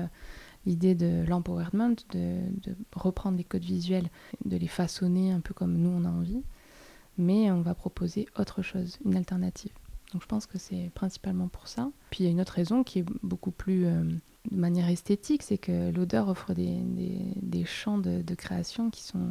l'idée 0.66 0.96
de 0.96 1.24
l'empowerment, 1.28 1.94
de, 2.10 2.40
de, 2.64 2.74
reprendre 2.92 3.38
les 3.38 3.44
codes 3.44 3.62
visuels, 3.62 4.08
de 4.44 4.56
les 4.56 4.66
façonner 4.66 5.30
un 5.30 5.38
peu 5.38 5.54
comme 5.54 5.76
nous 5.76 5.90
on 5.90 6.04
a 6.04 6.08
envie, 6.08 6.42
mais 7.18 7.50
on 7.50 7.60
va 7.60 7.74
proposer 7.74 8.26
autre 8.38 8.62
chose, 8.62 8.98
une 9.04 9.16
alternative. 9.16 9.72
Donc 10.12 10.22
je 10.22 10.26
pense 10.26 10.46
que 10.46 10.58
c'est 10.58 10.90
principalement 10.94 11.48
pour 11.48 11.68
ça. 11.68 11.90
Puis 12.10 12.24
il 12.24 12.26
y 12.26 12.28
a 12.28 12.32
une 12.32 12.40
autre 12.40 12.52
raison 12.52 12.84
qui 12.84 13.00
est 13.00 13.04
beaucoup 13.22 13.50
plus 13.50 13.86
euh, 13.86 14.02
de 14.50 14.56
manière 14.56 14.88
esthétique, 14.88 15.42
c'est 15.42 15.58
que 15.58 15.90
l'odeur 15.90 16.28
offre 16.28 16.52
des, 16.52 16.78
des, 17.36 17.64
champs 17.64 17.98
de, 17.98 18.34
création 18.34 18.90
qui 18.90 19.02
sont, 19.02 19.28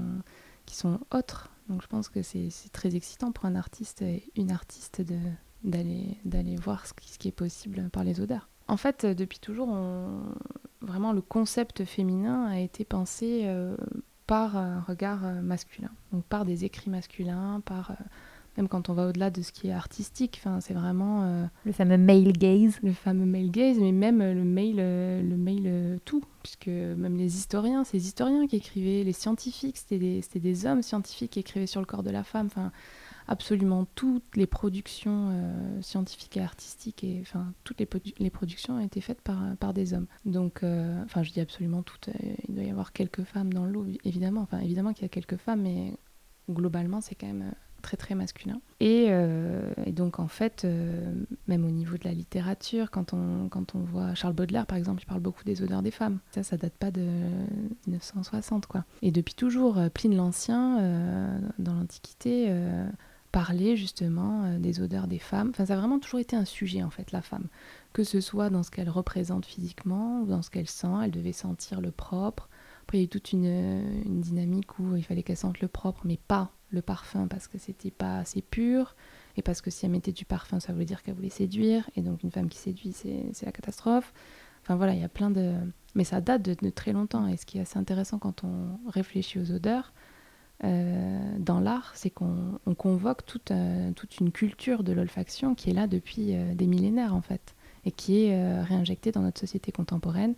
qui 0.66 0.76
sont 0.76 1.00
autres. 1.14 1.50
Donc 1.70 1.82
je 1.82 1.88
pense 1.88 2.10
que 2.10 2.24
c'est 2.24 2.50
très 2.72 2.96
excitant 2.96 3.32
pour 3.32 3.46
un 3.46 3.56
artiste 3.56 4.02
et 4.02 4.32
une 4.36 4.52
artiste 4.52 5.04
d'aller 5.64 6.56
voir 6.56 6.88
ce 6.88 6.94
qui, 6.94 7.10
ce 7.10 7.20
qui, 7.20 7.28
est 7.28 7.34
possible 7.34 7.90
par 7.92 8.04
les 8.04 8.20
odeurs. 8.20 8.48
En 8.68 8.78
fait, 8.78 9.06
depuis 9.06 9.40
toujours, 9.40 9.76
vraiment 10.82 11.14
le 11.14 11.22
concept 11.22 11.86
féminin 11.86 12.46
a 12.46 12.60
été 12.60 12.86
pensé 12.86 13.42
euh, 13.46 13.76
par 14.32 14.56
un 14.56 14.80
regard 14.88 15.26
euh, 15.26 15.42
masculin, 15.42 15.90
donc 16.14 16.24
par 16.24 16.46
des 16.46 16.64
écrits 16.64 16.90
masculins, 16.90 17.62
par 17.66 17.92
euh, 17.92 17.96
même 18.56 18.70
quand 18.70 18.88
on 18.88 18.94
va 18.94 19.08
au-delà 19.08 19.30
de 19.30 19.42
ce 19.42 19.52
qui 19.52 19.68
est 19.68 19.74
artistique, 19.74 20.40
enfin 20.42 20.62
c'est 20.62 20.74
vraiment 20.74 21.24
euh, 21.24 21.46
le 21.66 21.74
fameux 21.74 21.98
male 21.98 22.32
gaze, 22.32 22.80
le 22.82 22.94
fameux 22.94 23.26
male 23.26 23.52
gaze, 23.52 23.78
mais 23.78 23.92
même 23.92 24.20
le 24.20 24.46
male, 24.46 24.78
le 25.28 25.36
male 25.36 26.00
tout, 26.06 26.24
puisque 26.44 26.68
même 26.68 27.18
les 27.18 27.36
historiens, 27.36 27.84
c'est 27.84 27.98
les 27.98 28.08
historiens 28.08 28.48
qui 28.48 28.56
écrivaient, 28.56 29.04
les 29.04 29.12
scientifiques, 29.12 29.78
c'était 29.78 30.00
des, 30.00 30.22
des, 30.34 30.66
hommes 30.66 30.82
scientifiques 30.82 31.32
qui 31.32 31.40
écrivaient 31.42 31.68
sur 31.68 31.82
le 31.82 31.86
corps 31.86 32.04
de 32.04 32.10
la 32.10 32.24
femme, 32.24 32.46
enfin 32.46 32.72
absolument 33.32 33.88
toutes 33.96 34.36
les 34.36 34.46
productions 34.46 35.30
euh, 35.32 35.82
scientifiques 35.82 36.36
et 36.36 36.42
artistiques, 36.42 37.02
et 37.06 37.20
enfin 37.22 37.54
toutes 37.64 37.80
les, 37.80 37.88
les, 38.20 38.30
productions 38.30 38.76
ont 38.76 38.82
été 38.82 39.00
faites 39.00 39.22
par, 39.22 39.56
par 39.58 39.74
des 39.74 39.94
hommes. 39.94 40.08
Donc, 40.26 40.64
euh, 40.64 41.02
enfin 41.06 41.24
je 41.24 41.32
dis 41.32 41.40
absolument 41.40 41.82
toutes, 41.82 42.10
euh, 42.10 42.34
il 42.50 42.56
doit 42.56 42.66
y 42.66 42.70
avoir 42.70 42.92
quelques 42.92 43.24
femmes 43.24 43.54
dans 43.54 43.64
l'eau, 43.64 43.86
évidemment, 44.04 44.42
enfin 44.42 44.60
évidemment 44.60 44.92
qu'il 44.92 45.04
y 45.04 45.06
a 45.06 45.10
quelques 45.10 45.38
femmes, 45.38 45.62
mais 45.62 45.94
globalement 46.50 47.00
c'est 47.00 47.16
quand 47.16 47.28
même 47.28 47.54
très 47.82 47.96
très 47.96 48.16
masculin. 48.16 48.60
Et, 48.82 49.10
donc 49.94 50.20
en 50.20 50.28
fait, 50.28 50.68
même 51.48 51.66
au 51.66 51.72
niveau 51.72 51.98
de 51.98 52.04
la 52.04 52.14
littérature, 52.14 52.92
quand 52.92 53.14
on, 53.14 53.48
quand 53.50 53.76
on 53.76 53.80
voit 53.80 54.14
Charles 54.14 54.34
Baudelaire 54.34 54.66
par 54.66 54.78
exemple, 54.78 55.02
il 55.04 55.06
parle 55.06 55.22
beaucoup 55.22 55.44
des 55.46 55.64
odeurs 55.64 55.82
des 55.82 55.92
femmes. 55.92 56.20
Ça, 56.32 56.44
ça 56.44 56.58
date 56.58 56.74
pas 56.74 56.92
de 56.92 57.08
1960 57.88 58.68
quoi. 58.68 58.84
Et 59.02 59.12
depuis 59.12 59.36
toujours, 59.36 59.80
Pline 59.94 60.16
l'Ancien, 60.16 61.40
dans 61.58 61.74
l'Antiquité, 61.74 62.54
parler 63.32 63.78
justement 63.78 64.44
euh, 64.44 64.60
des 64.60 64.82
odeurs 64.82 65.08
des 65.08 65.20
femmes. 65.20 65.50
Enfin, 65.50 65.66
ça 65.66 65.74
a 65.74 65.78
vraiment 65.78 66.00
toujours 66.00 66.20
été 66.20 66.36
un 66.36 66.46
sujet 66.46 66.84
en 66.84 66.90
fait, 66.90 67.12
la 67.12 67.22
femme. 67.22 67.48
Que 67.94 68.04
ce 68.04 68.22
soit 68.22 68.50
dans 68.50 68.64
ce 68.64 68.72
qu'elle 68.72 68.90
représente 68.90 69.46
physiquement 69.46 70.22
ou 70.22 70.26
dans 70.26 70.42
ce 70.42 70.50
qu'elle 70.50 70.68
sent, 70.68 70.88
elle 71.04 71.12
devait 71.12 71.34
sentir 71.34 71.82
le 71.82 71.92
propre, 71.92 72.50
Après, 72.84 72.98
il 72.98 73.02
y 73.02 73.04
a 73.04 73.06
eu 73.06 73.10
toute 73.10 73.32
une, 73.32 73.46
une 74.06 74.22
dynamique 74.22 74.80
où 74.80 74.96
il 74.96 75.04
fallait 75.04 75.24
qu'elle 75.24 75.38
sente 75.38 75.60
le 75.62 75.68
propre, 75.68 76.02
mais 76.06 76.18
pas 76.28 76.52
le 76.72 76.82
parfum 76.82 77.28
parce 77.28 77.48
que 77.48 77.58
c'était 77.58 77.92
pas 77.92 78.18
assez 78.18 78.42
pur 78.42 78.96
et 79.38 79.42
parce 79.42 79.62
que 79.62 79.70
si 79.70 79.86
elle 79.86 79.92
mettait 79.92 80.12
du 80.12 80.26
parfum, 80.26 80.60
ça 80.60 80.74
voulait 80.74 80.86
dire 80.86 81.04
qu'elle 81.04 81.16
voulait 81.16 81.30
séduire. 81.30 81.90
Et 81.96 82.02
donc 82.02 82.24
une 82.24 82.32
femme 82.32 82.50
qui 82.50 82.58
séduit, 82.58 82.94
c'est 82.94 83.46
la 83.46 83.52
catastrophe. 83.52 84.14
Enfin 84.64 84.76
voilà, 84.76 84.94
il 84.94 85.02
y 85.02 85.04
a 85.04 85.10
plein 85.10 85.32
de... 85.32 85.54
Mais 85.96 86.04
ça 86.04 86.22
date 86.22 86.44
de, 86.44 86.70
très 86.70 86.94
longtemps. 86.94 87.28
Et 87.28 87.38
ce 87.38 87.46
qui 87.46 87.58
est 87.58 87.62
assez 87.62 87.78
intéressant 87.78 88.20
quand 88.20 88.44
on 88.44 88.80
réfléchit 88.90 89.40
aux 89.40 89.52
odeurs 89.52 89.94
euh, 90.64 91.38
dans 91.40 91.60
l'art, 91.60 91.92
c'est 91.96 92.10
qu'on 92.10 92.60
convoque 92.78 93.26
toute, 93.26 93.52
euh, 93.52 93.92
toute, 93.94 94.20
une 94.20 94.32
culture 94.32 94.84
de 94.84 94.94
l'olfaction 94.94 95.56
qui 95.56 95.72
est 95.72 95.74
là 95.74 95.88
depuis 95.88 96.36
euh, 96.36 96.54
des 96.54 96.68
millénaires 96.68 97.16
en 97.16 97.22
fait. 97.22 97.56
Et 97.84 97.92
qui 97.92 98.26
est 98.26 98.62
réinjectée 98.62 99.12
dans 99.12 99.22
notre 99.22 99.40
société 99.40 99.72
contemporaine 99.72 100.36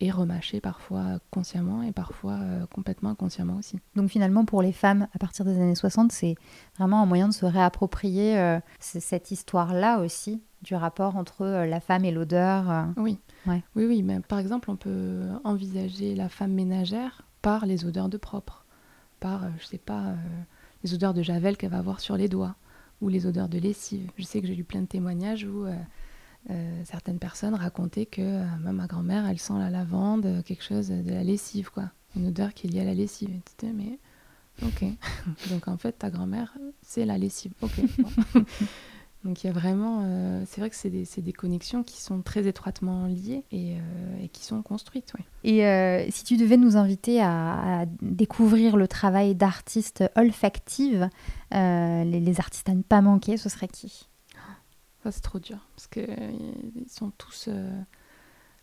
et 0.00 0.10
remâché 0.10 0.60
parfois 0.60 1.20
consciemment 1.30 1.84
et 1.84 1.92
parfois 1.92 2.40
complètement 2.74 3.10
inconsciemment 3.10 3.54
aussi. 3.54 3.78
Donc 3.94 4.10
finalement 4.10 4.44
pour 4.44 4.60
les 4.60 4.72
femmes 4.72 5.06
à 5.14 5.20
partir 5.20 5.44
des 5.44 5.54
années 5.54 5.76
60 5.76 6.10
c'est 6.10 6.34
vraiment 6.76 7.00
un 7.00 7.06
moyen 7.06 7.28
de 7.28 7.32
se 7.32 7.46
réapproprier 7.46 8.58
cette 8.80 9.30
histoire-là 9.30 10.00
aussi 10.00 10.42
du 10.62 10.74
rapport 10.74 11.16
entre 11.16 11.46
la 11.46 11.78
femme 11.78 12.04
et 12.04 12.10
l'odeur. 12.10 12.88
Oui. 12.96 13.20
oui, 13.46 13.62
oui, 13.76 14.02
mais 14.02 14.18
par 14.18 14.40
exemple 14.40 14.68
on 14.68 14.76
peut 14.76 15.20
envisager 15.44 16.16
la 16.16 16.28
femme 16.28 16.54
ménagère 16.54 17.22
par 17.40 17.66
les 17.66 17.84
odeurs 17.84 18.08
de 18.08 18.16
propre, 18.16 18.63
par 19.24 19.42
je 19.58 19.64
sais 19.64 19.78
pas 19.78 20.14
les 20.82 20.92
odeurs 20.92 21.14
de 21.14 21.22
javel 21.22 21.56
qu'elle 21.56 21.70
va 21.70 21.78
avoir 21.78 22.00
sur 22.00 22.16
les 22.16 22.28
doigts 22.28 22.56
ou 23.00 23.08
les 23.08 23.26
odeurs 23.26 23.48
de 23.48 23.58
lessive. 23.58 24.10
Je 24.18 24.24
sais 24.24 24.40
que 24.40 24.46
j'ai 24.46 24.54
lu 24.54 24.64
plein 24.64 24.82
de 24.82 24.86
témoignages 24.86 25.44
où 25.44 25.66
euh, 26.50 26.84
certaines 26.84 27.18
personnes 27.18 27.54
racontaient 27.54 28.04
que 28.04 28.20
euh, 28.20 28.44
ma 28.58 28.86
grand-mère, 28.86 29.26
elle 29.26 29.38
sent 29.38 29.54
la 29.58 29.70
lavande, 29.70 30.26
euh, 30.26 30.42
quelque 30.42 30.62
chose 30.62 30.88
de 30.88 31.10
la 31.10 31.24
lessive, 31.24 31.70
quoi. 31.70 31.90
Une 32.16 32.26
odeur 32.26 32.52
qui 32.52 32.66
est 32.66 32.70
liée 32.70 32.80
à 32.80 32.84
la 32.84 32.94
lessive. 32.94 33.30
Et 33.30 33.72
mais 33.72 33.98
ok. 34.62 34.84
Donc 35.50 35.68
en 35.68 35.78
fait, 35.78 35.92
ta 35.92 36.10
grand-mère, 36.10 36.54
c'est 36.82 37.06
la 37.06 37.16
lessive. 37.16 37.52
Ok. 37.62 37.80
Donc 39.24 39.42
il 39.42 39.46
y 39.46 39.50
a 39.50 39.52
vraiment, 39.52 40.44
c'est 40.46 40.60
vrai 40.60 40.68
que 40.68 40.76
c'est 40.76 40.90
des, 40.90 41.06
des, 41.16 41.32
connexions 41.32 41.82
qui 41.82 42.02
sont 42.02 42.20
très 42.20 42.46
étroitement 42.46 43.06
liées 43.06 43.42
et, 43.50 43.76
et 44.22 44.28
qui 44.28 44.44
sont 44.44 44.60
construites. 44.60 45.14
Ouais. 45.14 45.24
Et 45.44 46.10
si 46.10 46.24
tu 46.24 46.36
devais 46.36 46.58
nous 46.58 46.76
inviter 46.76 47.22
à, 47.22 47.86
découvrir 48.02 48.76
le 48.76 48.86
travail 48.86 49.34
d'artistes 49.34 50.04
olfactives, 50.14 51.08
les, 51.50 52.20
les, 52.20 52.40
artistes 52.40 52.68
à 52.68 52.74
ne 52.74 52.82
pas 52.82 53.00
manquer, 53.00 53.38
ce 53.38 53.48
serait 53.48 53.68
qui? 53.68 54.08
C'est 55.10 55.22
trop 55.22 55.38
dur. 55.38 55.58
Parce 55.76 55.86
qu'ils 55.86 56.06
euh, 56.08 56.84
sont 56.88 57.10
tous. 57.18 57.46
Euh, 57.48 57.80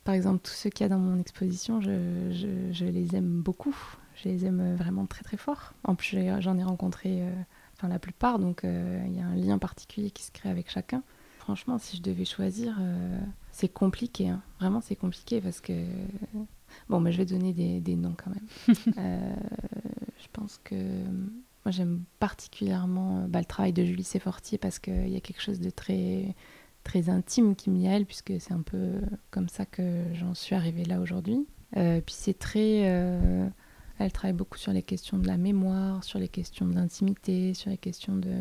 par 0.03 0.15
exemple, 0.15 0.39
tous 0.43 0.53
ceux 0.53 0.69
qu'il 0.69 0.83
y 0.83 0.85
a 0.85 0.89
dans 0.89 0.99
mon 0.99 1.19
exposition, 1.19 1.79
je, 1.81 2.31
je, 2.71 2.85
les 2.85 3.15
aime 3.15 3.41
beaucoup. 3.41 3.75
Je 4.15 4.29
les 4.29 4.45
aime 4.45 4.75
vraiment 4.75 5.05
très 5.05 5.23
très 5.23 5.37
fort. 5.37 5.73
En 5.83 5.95
plus, 5.95 6.17
j'en 6.39 6.57
ai 6.57 6.63
rencontré 6.63 7.21
euh, 7.21 7.31
enfin, 7.81 7.87
la 7.87 7.99
plupart, 7.99 8.39
donc 8.39 8.61
il 8.63 9.15
y 9.15 9.19
a 9.19 9.25
un 9.25 9.35
lien 9.35 9.57
particulier 9.57 10.11
qui 10.11 10.23
se 10.23 10.31
crée 10.31 10.49
avec 10.49 10.69
chacun. 10.69 11.03
Franchement, 11.39 11.77
si 11.79 11.97
je 11.97 12.01
devais 12.01 12.25
choisir, 12.25 12.79
c'est 13.51 13.69
compliqué. 13.69 14.29
Hein. 14.29 14.41
Vraiment, 14.59 14.81
c'est 14.81 14.95
compliqué 14.95 15.41
parce 15.41 15.59
que. 15.59 15.73
Bon, 16.87 16.99
mais 16.99 17.11
je 17.11 17.17
vais 17.17 17.25
donner 17.25 17.51
des, 17.51 17.81
des 17.81 17.95
noms 17.95 18.15
quand 18.15 18.31
même. 18.31 18.75
je 20.17 20.27
pense 20.31 20.59
que 20.63 20.75
moi, 21.65 21.71
j'aime 21.71 22.03
particulièrement 22.19 23.17
euh, 23.17 23.27
bah, 23.27 23.39
le 23.39 23.45
travail 23.45 23.73
de 23.73 23.83
Julie 23.83 24.03
Sefortier 24.03 24.57
parce 24.57 24.79
qu'il 24.79 25.09
y 25.09 25.15
a 25.15 25.19
quelque 25.19 25.41
chose 25.41 25.59
de 25.59 25.69
très, 25.69 26.35
très 26.83 27.09
intime 27.09 27.55
qui 27.55 27.69
me 27.69 27.77
lie 27.77 27.87
à 27.87 27.91
elle, 27.91 28.05
puisque 28.05 28.33
c'est 28.39 28.53
un 28.53 28.63
peu 28.63 28.93
comme 29.29 29.47
ça 29.47 29.65
que 29.65 30.03
j'en 30.13 30.33
suis 30.33 30.55
arrivée 30.55 30.85
là 30.85 30.99
aujourd'hui. 30.99 31.45
Euh, 31.77 32.01
puis 32.01 32.15
c'est 32.17 32.37
très. 32.37 32.89
Euh, 32.89 33.47
elle 34.05 34.11
travaille 34.11 34.35
beaucoup 34.35 34.57
sur 34.57 34.71
les 34.71 34.83
questions 34.83 35.17
de 35.17 35.27
la 35.27 35.37
mémoire, 35.37 36.03
sur 36.03 36.19
les 36.19 36.27
questions 36.27 36.65
d'intimité, 36.65 37.53
sur 37.53 37.69
les 37.69 37.77
questions 37.77 38.15
de 38.15 38.33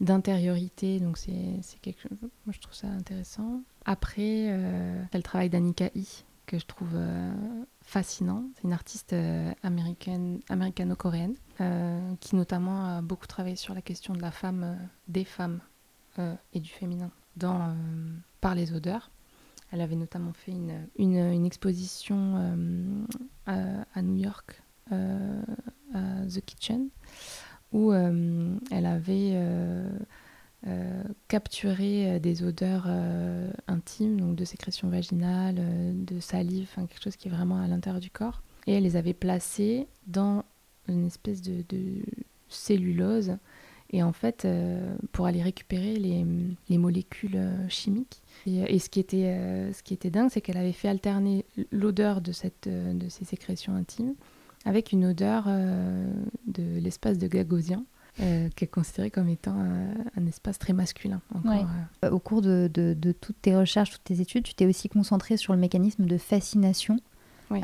d'intériorité. 0.00 1.00
Donc 1.00 1.18
c'est 1.18 1.60
quelque 1.82 2.00
chose. 2.00 2.18
Moi, 2.22 2.52
je 2.52 2.60
trouve 2.60 2.74
ça 2.74 2.86
intéressant. 2.86 3.62
Après, 3.84 4.42
elle 4.44 5.08
le 5.12 5.22
travail 5.22 5.50
d'Annika 5.50 5.90
I, 5.96 6.24
que 6.46 6.58
je 6.58 6.66
trouve 6.66 6.96
fascinant. 7.82 8.44
C'est 8.54 8.64
une 8.64 8.72
artiste 8.72 9.16
américaine, 9.62 10.38
américano-coréenne 10.48 11.34
euh, 11.60 12.14
qui 12.20 12.36
notamment 12.36 12.86
a 12.86 13.02
beaucoup 13.02 13.26
travaillé 13.26 13.56
sur 13.56 13.74
la 13.74 13.82
question 13.82 14.14
de 14.14 14.22
la 14.22 14.30
femme, 14.30 14.62
euh, 14.62 14.76
des 15.08 15.24
femmes 15.24 15.58
euh, 16.20 16.36
et 16.52 16.60
du 16.60 16.70
féminin 16.70 17.10
dans, 17.36 17.74
par 18.40 18.54
les 18.54 18.72
odeurs. 18.72 19.10
Elle 19.72 19.80
avait 19.80 19.96
notamment 19.96 20.32
fait 20.32 20.52
une, 20.52 20.86
une, 20.96 21.44
exposition 21.44 23.04
à, 23.46 24.02
New 24.02 24.16
York, 24.16 24.62
à 24.90 26.26
The 26.28 26.40
Kitchen, 26.44 26.88
où 27.72 27.92
elle 27.92 28.86
avait 28.86 29.40
capturé 31.28 32.20
des 32.20 32.42
odeurs 32.42 32.86
intimes, 33.66 34.20
donc 34.20 34.36
de 34.36 34.44
sécrétion 34.44 34.88
vaginale, 34.88 35.56
de 36.04 36.20
salive, 36.20 36.70
quelque 36.74 37.02
chose 37.02 37.16
qui 37.16 37.28
est 37.28 37.32
vraiment 37.32 37.60
à 37.60 37.66
l'intérieur 37.66 38.00
du 38.00 38.10
corps. 38.10 38.42
Et 38.66 38.74
elle 38.74 38.82
les 38.82 38.96
avait 38.96 39.14
placées 39.14 39.86
dans 40.06 40.44
une 40.88 41.06
espèce 41.06 41.40
de, 41.42 41.64
cellulose. 42.48 43.36
Et 43.90 44.02
en 44.02 44.12
fait, 44.12 44.44
euh, 44.44 44.94
pour 45.12 45.24
aller 45.24 45.42
récupérer 45.42 45.96
les, 45.96 46.24
les 46.68 46.76
molécules 46.76 47.36
euh, 47.36 47.68
chimiques. 47.70 48.20
Et, 48.46 48.78
ce, 48.78 48.90
qui 48.90 49.00
était, 49.00 49.28
euh, 49.28 49.72
ce 49.72 49.82
qui 49.82 49.94
était 49.94 50.10
dingue, 50.10 50.28
c'est 50.30 50.42
qu'elle 50.42 50.58
avait 50.58 50.72
fait 50.72 50.88
alterner 50.88 51.46
l'odeur 51.72 52.20
de, 52.20 52.32
cette, 52.32 52.68
de 52.68 53.08
ces 53.08 53.24
sécrétions 53.24 53.74
intimes 53.74 54.14
avec 54.68 54.92
une 54.92 55.06
odeur 55.06 55.46
de 55.46 56.78
l'espace 56.80 57.18
de 57.18 57.26
Gagosien. 57.26 57.84
qui 58.16 58.64
est 58.64 58.70
considéré 58.70 59.10
comme 59.10 59.28
étant 59.28 59.56
un 60.16 60.26
espace 60.26 60.58
très 60.58 60.72
masculin. 60.72 61.20
Au 62.10 62.18
cours 62.18 62.42
de, 62.42 62.70
de, 62.72 62.94
de, 62.94 63.12
toutes 63.12 63.40
tes 63.40 63.56
recherches, 63.56 63.90
toutes 63.90 64.04
tes 64.04 64.20
études, 64.20 64.44
tu 64.44 64.54
t'es 64.54 64.66
aussi 64.66 64.88
concentré 64.88 65.36
sur 65.36 65.52
le 65.52 65.58
mécanisme 65.58 66.04
de 66.06 66.18
fascination 66.18 66.98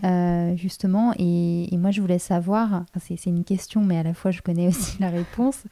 euh, 0.04 0.56
justement. 0.56 1.12
Et, 1.18 1.68
moi, 1.72 1.90
je 1.90 2.00
voulais 2.00 2.18
savoir, 2.18 2.84
c'est 2.98 3.26
une 3.26 3.44
question, 3.44 3.82
mais 3.82 3.98
à 3.98 4.02
la 4.02 4.14
fois, 4.14 4.30
je 4.30 4.42
connais 4.42 4.68
aussi 4.68 4.96
la 5.00 5.10
réponse. 5.10 5.62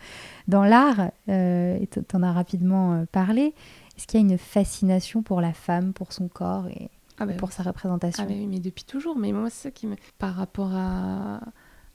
Dans 0.48 0.64
l'art, 0.64 1.10
euh, 1.28 1.78
tu 1.90 2.16
en 2.16 2.22
as 2.22 2.32
rapidement 2.32 2.94
euh, 2.94 3.04
parlé, 3.10 3.54
est-ce 3.96 4.06
qu'il 4.06 4.20
y 4.20 4.22
a 4.22 4.26
une 4.26 4.38
fascination 4.38 5.22
pour 5.22 5.40
la 5.40 5.52
femme, 5.52 5.92
pour 5.92 6.12
son 6.12 6.28
corps 6.28 6.68
et 6.68 6.90
ah 7.18 7.26
bah 7.26 7.34
pour 7.34 7.52
sa 7.52 7.62
représentation. 7.62 8.24
Ah 8.24 8.26
bah 8.26 8.34
oui, 8.36 8.46
mais 8.46 8.60
depuis 8.60 8.84
toujours. 8.84 9.16
Mais 9.16 9.32
moi, 9.32 9.50
c'est 9.50 9.64
ça 9.64 9.70
qui 9.70 9.86
me... 9.86 9.96
Par 10.18 10.34
rapport 10.34 10.70
à, 10.72 11.40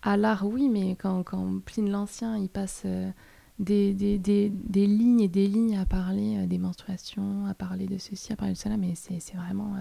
à 0.01 0.17
l'art, 0.17 0.45
oui, 0.45 0.69
mais 0.69 0.95
quand, 0.95 1.23
quand 1.23 1.59
Pline 1.65 1.89
l'Ancien, 1.89 2.37
il 2.37 2.49
passe... 2.49 2.85
Des, 3.59 3.95
des, 3.95 4.19
des, 4.19 4.51
des, 4.51 4.85
lignes 4.85 5.21
et 5.21 5.27
des 5.27 5.47
lignes 5.47 5.79
à 5.79 5.85
parler 5.87 6.45
des 6.45 6.59
menstruations, 6.59 7.47
à 7.47 7.55
parler 7.55 7.87
de 7.87 7.97
ceci, 7.97 8.31
à 8.31 8.35
parler 8.35 8.53
de 8.53 8.57
cela, 8.59 8.77
mais 8.77 8.93
c'est 8.93 9.35
vraiment 9.35 9.73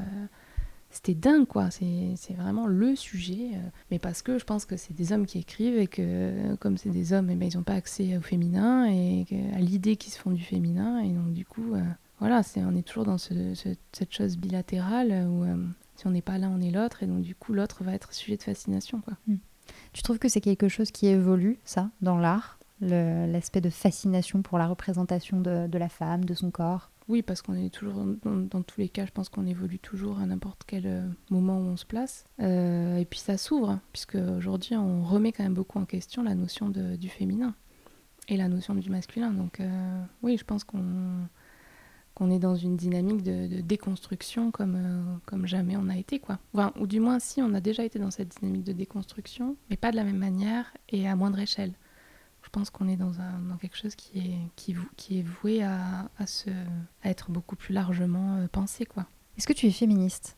c'était 0.96 1.14
dingue 1.14 1.46
quoi. 1.46 1.70
C'est 1.70 2.34
vraiment 2.36 2.66
le 2.66 2.96
sujet 2.96 3.50
euh, 3.54 3.68
mais 3.90 3.98
parce 3.98 4.22
que 4.22 4.38
je 4.38 4.44
pense 4.44 4.64
que 4.64 4.76
c'est 4.76 4.94
des 4.94 5.12
hommes 5.12 5.26
qui 5.26 5.38
écrivent 5.38 5.78
et 5.78 5.86
que 5.86 6.54
comme 6.56 6.76
c'est 6.76 6.90
des 6.90 7.12
hommes 7.12 7.28
eh 7.30 7.34
ben, 7.34 7.48
ils 7.52 7.56
n'ont 7.56 7.62
pas 7.62 7.74
accès 7.74 8.16
au 8.16 8.20
féminin 8.20 8.86
et 8.90 9.26
à 9.54 9.58
l'idée 9.58 9.96
qu'ils 9.96 10.12
se 10.12 10.18
font 10.18 10.30
du 10.30 10.42
féminin. 10.42 11.00
Et 11.00 11.10
donc 11.10 11.32
du 11.32 11.44
coup 11.44 11.74
euh, 11.74 11.82
voilà 12.18 12.42
c'est 12.42 12.62
on 12.64 12.74
est 12.74 12.82
toujours 12.82 13.04
dans 13.04 13.18
cette 13.18 13.78
chose 14.10 14.36
bilatérale 14.36 15.26
où 15.28 15.44
euh, 15.44 15.56
si 15.96 16.06
on 16.06 16.10
n'est 16.10 16.22
pas 16.22 16.38
l'un 16.38 16.50
on 16.50 16.60
est 16.60 16.70
l'autre 16.70 17.02
et 17.02 17.06
donc 17.06 17.22
du 17.22 17.34
coup 17.34 17.52
l'autre 17.52 17.84
va 17.84 17.92
être 17.92 18.12
sujet 18.12 18.36
de 18.36 18.42
fascination 18.42 19.00
quoi 19.00 19.14
hmm. 19.26 19.36
tu 19.92 20.02
trouves 20.02 20.18
que 20.18 20.28
c'est 20.28 20.40
quelque 20.40 20.68
chose 20.68 20.90
qui 20.90 21.06
évolue 21.06 21.58
ça 21.64 21.90
dans 22.00 22.18
l'art 22.18 22.58
l'aspect 22.80 23.60
de 23.60 23.70
fascination 23.70 24.42
pour 24.42 24.58
la 24.58 24.66
représentation 24.66 25.40
de, 25.40 25.66
de 25.66 25.78
la 25.78 25.88
femme 25.88 26.24
de 26.24 26.34
son 26.34 26.50
corps? 26.50 26.90
Oui, 27.08 27.22
parce 27.22 27.40
qu'on 27.40 27.54
est 27.54 27.72
toujours, 27.72 28.04
dans, 28.24 28.62
tous 28.62 28.80
les 28.80 28.88
cas, 28.88 29.06
je 29.06 29.12
pense 29.12 29.28
qu'on 29.28 29.46
évolue 29.46 29.78
toujours 29.78 30.18
à 30.18 30.26
n'importe 30.26 30.62
quel 30.66 30.86
euh, 30.86 31.08
moment 31.30 31.58
où 31.58 31.62
on 31.62 31.76
se 31.76 31.86
place. 31.86 32.24
Euh, 32.40 32.96
et 32.96 33.04
puis 33.04 33.20
ça 33.20 33.38
s'ouvre, 33.38 33.70
hein, 33.70 33.80
puisque 33.92 34.16
aujourd'hui, 34.16 34.74
on 34.74 35.04
remet 35.04 35.30
quand 35.30 35.44
même 35.44 35.54
beaucoup 35.54 35.78
en 35.78 35.84
question 35.84 36.24
la 36.24 36.34
notion 36.34 36.68
de, 36.68 36.96
du 36.96 37.08
féminin 37.08 37.54
et 38.26 38.36
la 38.36 38.48
notion 38.48 38.74
du 38.74 38.90
masculin. 38.90 39.30
Donc 39.30 39.60
euh, 39.60 40.02
oui, 40.22 40.36
je 40.36 40.44
pense 40.44 40.64
qu'on 40.64 40.82
qu'on 42.16 42.30
est 42.30 42.40
dans 42.40 42.56
une 42.56 42.76
dynamique 42.76 43.22
de, 43.22 43.60
déconstruction 43.60 44.50
comme, 44.50 45.20
comme 45.26 45.46
jamais 45.46 45.76
on 45.76 45.88
a 45.88 45.96
été. 45.96 46.18
quoi. 46.18 46.38
ou 46.80 46.86
du 46.86 46.98
moins, 46.98 47.20
si, 47.20 47.42
on 47.42 47.54
a 47.54 47.60
déjà 47.60 47.84
été 47.84 47.98
dans 47.98 48.10
cette 48.10 48.40
dynamique 48.40 48.64
de 48.64 48.72
déconstruction, 48.72 49.56
mais 49.70 49.76
pas 49.76 49.92
de 49.92 49.96
la 49.96 50.02
même 50.02 50.16
manière 50.16 50.74
et 50.88 51.06
à 51.08 51.14
moindre 51.14 51.38
échelle 51.38 51.74
je 52.46 52.50
pense 52.50 52.70
qu'on 52.70 52.86
est 52.86 52.96
dans, 52.96 53.20
un, 53.20 53.40
dans 53.40 53.56
quelque 53.56 53.76
chose 53.76 53.96
qui 53.96 54.18
est, 54.20 54.38
qui, 54.54 54.76
qui 54.96 55.18
est 55.18 55.22
voué 55.22 55.64
à, 55.64 56.08
à, 56.16 56.28
se, 56.28 56.48
à 57.02 57.10
être 57.10 57.32
beaucoup 57.32 57.56
plus 57.56 57.74
largement 57.74 58.36
euh, 58.36 58.46
pensé. 58.46 58.86
quoi. 58.86 59.06
Est-ce 59.36 59.48
que 59.48 59.52
tu 59.52 59.66
es 59.66 59.72
féministe? 59.72 60.36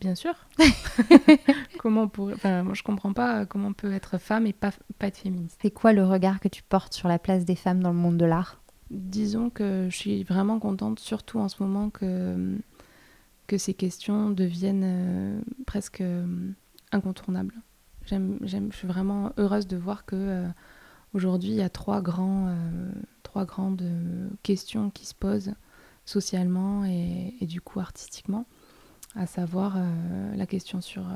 Bien 0.00 0.16
sûr. 0.16 0.34
comment 1.78 2.08
pour... 2.08 2.30
enfin, 2.32 2.64
moi, 2.64 2.74
je 2.74 2.82
comprends 2.82 3.12
pas 3.12 3.46
comment 3.46 3.68
on 3.68 3.72
peut 3.72 3.92
être 3.92 4.18
femme 4.18 4.48
et 4.48 4.52
pas, 4.52 4.72
pas 4.98 5.06
être 5.06 5.18
féministe. 5.18 5.60
C'est 5.62 5.70
quoi 5.70 5.92
le 5.92 6.04
regard 6.04 6.40
que 6.40 6.48
tu 6.48 6.64
portes 6.64 6.92
sur 6.92 7.06
la 7.06 7.20
place 7.20 7.44
des 7.44 7.54
femmes 7.54 7.84
dans 7.84 7.92
le 7.92 7.98
monde 7.98 8.16
de 8.16 8.24
l'art? 8.24 8.60
Disons 8.94 9.50
que 9.50 9.88
je 9.90 9.96
suis 9.96 10.24
vraiment 10.24 10.58
contente, 10.58 10.98
surtout 11.00 11.38
en 11.38 11.48
ce 11.48 11.62
moment, 11.62 11.90
que, 11.90 12.56
que 13.46 13.58
ces 13.58 13.74
questions 13.74 14.30
deviennent 14.30 14.84
euh, 14.84 15.40
presque 15.66 16.00
euh, 16.00 16.26
incontournables. 16.92 17.54
j'aime, 18.06 18.38
j'aime, 18.42 18.72
je 18.72 18.78
suis 18.78 18.88
vraiment 18.88 19.32
heureuse 19.36 19.66
de 19.66 19.76
voir 19.76 20.06
que 20.06 20.44
aujourd'hui 21.12 21.50
il 21.50 21.56
y 21.56 21.62
a 21.62 21.70
trois 21.70 22.00
grands, 22.00 22.54
trois 23.22 23.44
grandes 23.44 23.84
questions 24.42 24.90
qui 24.90 25.06
se 25.06 25.14
posent 25.14 25.54
socialement 26.04 26.84
et, 26.84 27.34
et 27.40 27.46
du 27.46 27.60
coup 27.60 27.80
artistiquement 27.80 28.46
à 29.16 29.26
savoir 29.26 29.74
euh, 29.76 30.34
la 30.34 30.46
question 30.46 30.80
sur 30.80 31.02
euh, 31.02 31.12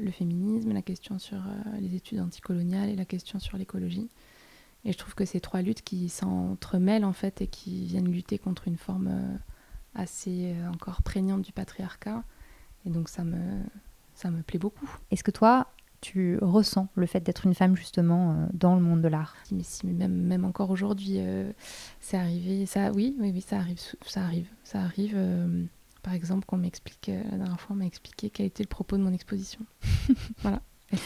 le 0.00 0.10
féminisme, 0.10 0.72
la 0.72 0.82
question 0.82 1.18
sur 1.18 1.38
euh, 1.38 1.80
les 1.80 1.94
études 1.94 2.20
anticoloniales 2.20 2.88
et 2.88 2.96
la 2.96 3.04
question 3.04 3.38
sur 3.38 3.56
l'écologie. 3.58 4.08
Et 4.84 4.92
je 4.92 4.98
trouve 4.98 5.14
que 5.14 5.24
ces 5.24 5.40
trois 5.40 5.62
luttes 5.62 5.82
qui 5.82 6.08
s'entremêlent 6.08 7.04
en 7.04 7.12
fait 7.12 7.40
et 7.40 7.46
qui 7.46 7.84
viennent 7.84 8.10
lutter 8.10 8.38
contre 8.38 8.66
une 8.66 8.76
forme 8.76 9.38
assez 9.94 10.54
encore 10.72 11.02
prégnante 11.02 11.42
du 11.42 11.52
patriarcat. 11.52 12.24
Et 12.84 12.90
donc 12.90 13.08
ça 13.08 13.22
me, 13.22 13.62
ça 14.14 14.30
me 14.30 14.42
plaît 14.42 14.58
beaucoup. 14.58 14.90
Est-ce 15.12 15.22
que 15.22 15.30
toi, 15.30 15.68
tu 16.00 16.36
ressens 16.42 16.88
le 16.96 17.06
fait 17.06 17.20
d'être 17.20 17.46
une 17.46 17.54
femme 17.54 17.76
justement 17.76 18.48
dans 18.52 18.74
le 18.74 18.82
monde 18.82 19.02
de 19.02 19.08
l'art? 19.08 19.36
Mais 19.52 19.62
si, 19.62 19.86
même, 19.86 20.14
même 20.14 20.44
encore 20.44 20.70
aujourd'hui, 20.70 21.20
c'est 22.00 22.16
arrivé. 22.16 22.66
Ça, 22.66 22.90
oui, 22.90 23.16
oui, 23.20 23.30
oui, 23.32 23.40
ça 23.40 23.58
arrive, 23.58 23.78
ça 24.04 24.24
arrive, 24.24 24.48
ça 24.64 24.80
arrive. 24.80 25.16
Par 26.02 26.14
exemple, 26.14 26.44
qu'on 26.46 26.56
m'explique, 26.56 27.08
euh, 27.08 27.22
la 27.30 27.38
dernière 27.38 27.60
fois, 27.60 27.76
on 27.76 27.78
m'a 27.78 27.86
expliqué 27.86 28.28
quel 28.28 28.46
était 28.46 28.64
le 28.64 28.68
propos 28.68 28.96
de 28.96 29.02
mon 29.02 29.12
exposition. 29.12 29.60
voilà. 30.38 30.60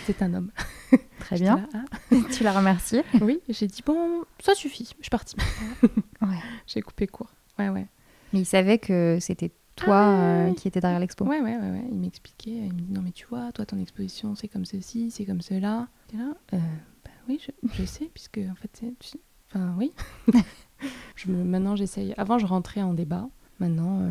C'était 0.07 0.25
un 0.25 0.35
homme. 0.35 0.51
Très 1.21 1.39
bien. 1.39 1.69
Ah. 1.75 1.85
tu 2.33 2.43
l'as 2.43 2.53
remercié 2.53 3.03
Oui, 3.21 3.41
j'ai 3.49 3.67
dit 3.67 3.83
bon, 3.85 4.25
ça 4.41 4.55
suffit, 4.55 4.85
je 4.99 5.03
suis 5.03 5.11
partie. 5.11 5.37
ouais. 6.23 6.39
J'ai 6.67 6.83
coupé 6.83 7.07
court. 7.07 7.31
Ouais, 7.59 7.69
ouais. 7.69 7.87
Mais 8.33 8.41
il 8.41 8.45
savait 8.45 8.79
que 8.79 9.19
c'était 9.21 9.53
toi 9.77 9.99
ah 9.99 10.49
euh, 10.49 10.55
qui 10.55 10.69
étais 10.69 10.81
derrière 10.81 11.01
l'expo. 11.01 11.25
Ouais, 11.25 11.41
ouais, 11.41 11.57
ouais, 11.57 11.71
ouais. 11.71 11.85
Il 11.91 11.99
m'expliquait, 11.99 12.51
il 12.51 12.73
me 12.73 12.81
dit 12.81 12.93
non 12.93 13.03
mais 13.03 13.13
tu 13.13 13.27
vois, 13.27 13.53
toi 13.53 13.67
ton 13.67 13.79
exposition 13.79 14.35
c'est 14.35 14.49
comme 14.49 14.65
ceci, 14.65 15.11
c'est 15.11 15.25
comme 15.25 15.43
cela. 15.43 15.89
Et 16.13 16.17
là, 16.17 16.35
euh, 16.55 16.59
bah 17.05 17.11
oui, 17.29 17.41
je, 17.45 17.51
je, 17.75 17.85
sais 17.85 18.11
puisque 18.13 18.39
en 18.39 18.55
fait, 18.55 18.71
tu... 18.99 19.19
enfin 19.49 19.75
oui. 19.79 19.93
je 21.17 21.31
maintenant 21.31 21.77
j'essaye. 21.77 22.15
Avant 22.17 22.39
je 22.39 22.47
rentrais 22.47 22.83
en 22.83 22.95
débat. 22.95 23.29
Maintenant, 23.59 24.01
euh, 24.03 24.11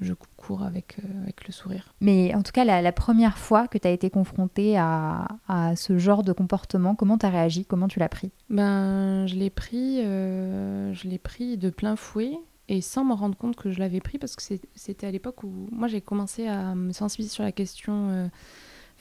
je 0.00 0.14
cours 0.36 0.62
avec, 0.62 0.96
euh, 0.98 1.22
avec 1.22 1.46
le 1.46 1.52
sourire. 1.52 1.94
Mais 2.00 2.34
en 2.34 2.42
tout 2.42 2.52
cas, 2.52 2.64
la, 2.64 2.92
première 2.92 3.38
fois 3.38 3.68
que 3.68 3.78
tu 3.78 3.86
as 3.86 3.90
été 3.90 4.10
confrontée 4.10 4.76
à, 4.76 5.28
à, 5.48 5.76
ce 5.76 5.96
genre 5.96 6.22
de 6.22 6.32
comportement, 6.32 6.94
comment 6.94 7.16
tu 7.16 7.26
as 7.26 7.30
réagi? 7.30 7.64
Comment 7.64 7.88
tu 7.88 7.98
l'as 7.98 8.08
pris? 8.08 8.30
Ben, 8.50 9.26
Je 9.26 9.36
l'ai 9.36 9.50
pris, 9.50 10.00
euh, 10.00 10.92
je 10.92 11.08
l'ai 11.08 11.18
pris 11.18 11.56
de 11.56 11.70
plein 11.70 11.96
fouet 11.96 12.32
et 12.68 12.80
sans 12.80 13.04
me 13.04 13.12
rendre 13.12 13.36
compte 13.36 13.56
que 13.56 13.70
je 13.70 13.78
l'avais 13.78 14.00
pris 14.00 14.18
parce 14.18 14.36
que 14.36 14.42
c'était 14.74 15.06
à 15.06 15.10
l'époque 15.10 15.44
où 15.44 15.68
moi 15.70 15.86
j'ai 15.86 16.00
commencé 16.00 16.46
à 16.46 16.74
me 16.74 16.92
sensibiliser 16.92 17.34
sur 17.34 17.44
la 17.44 17.52
question 17.52 18.30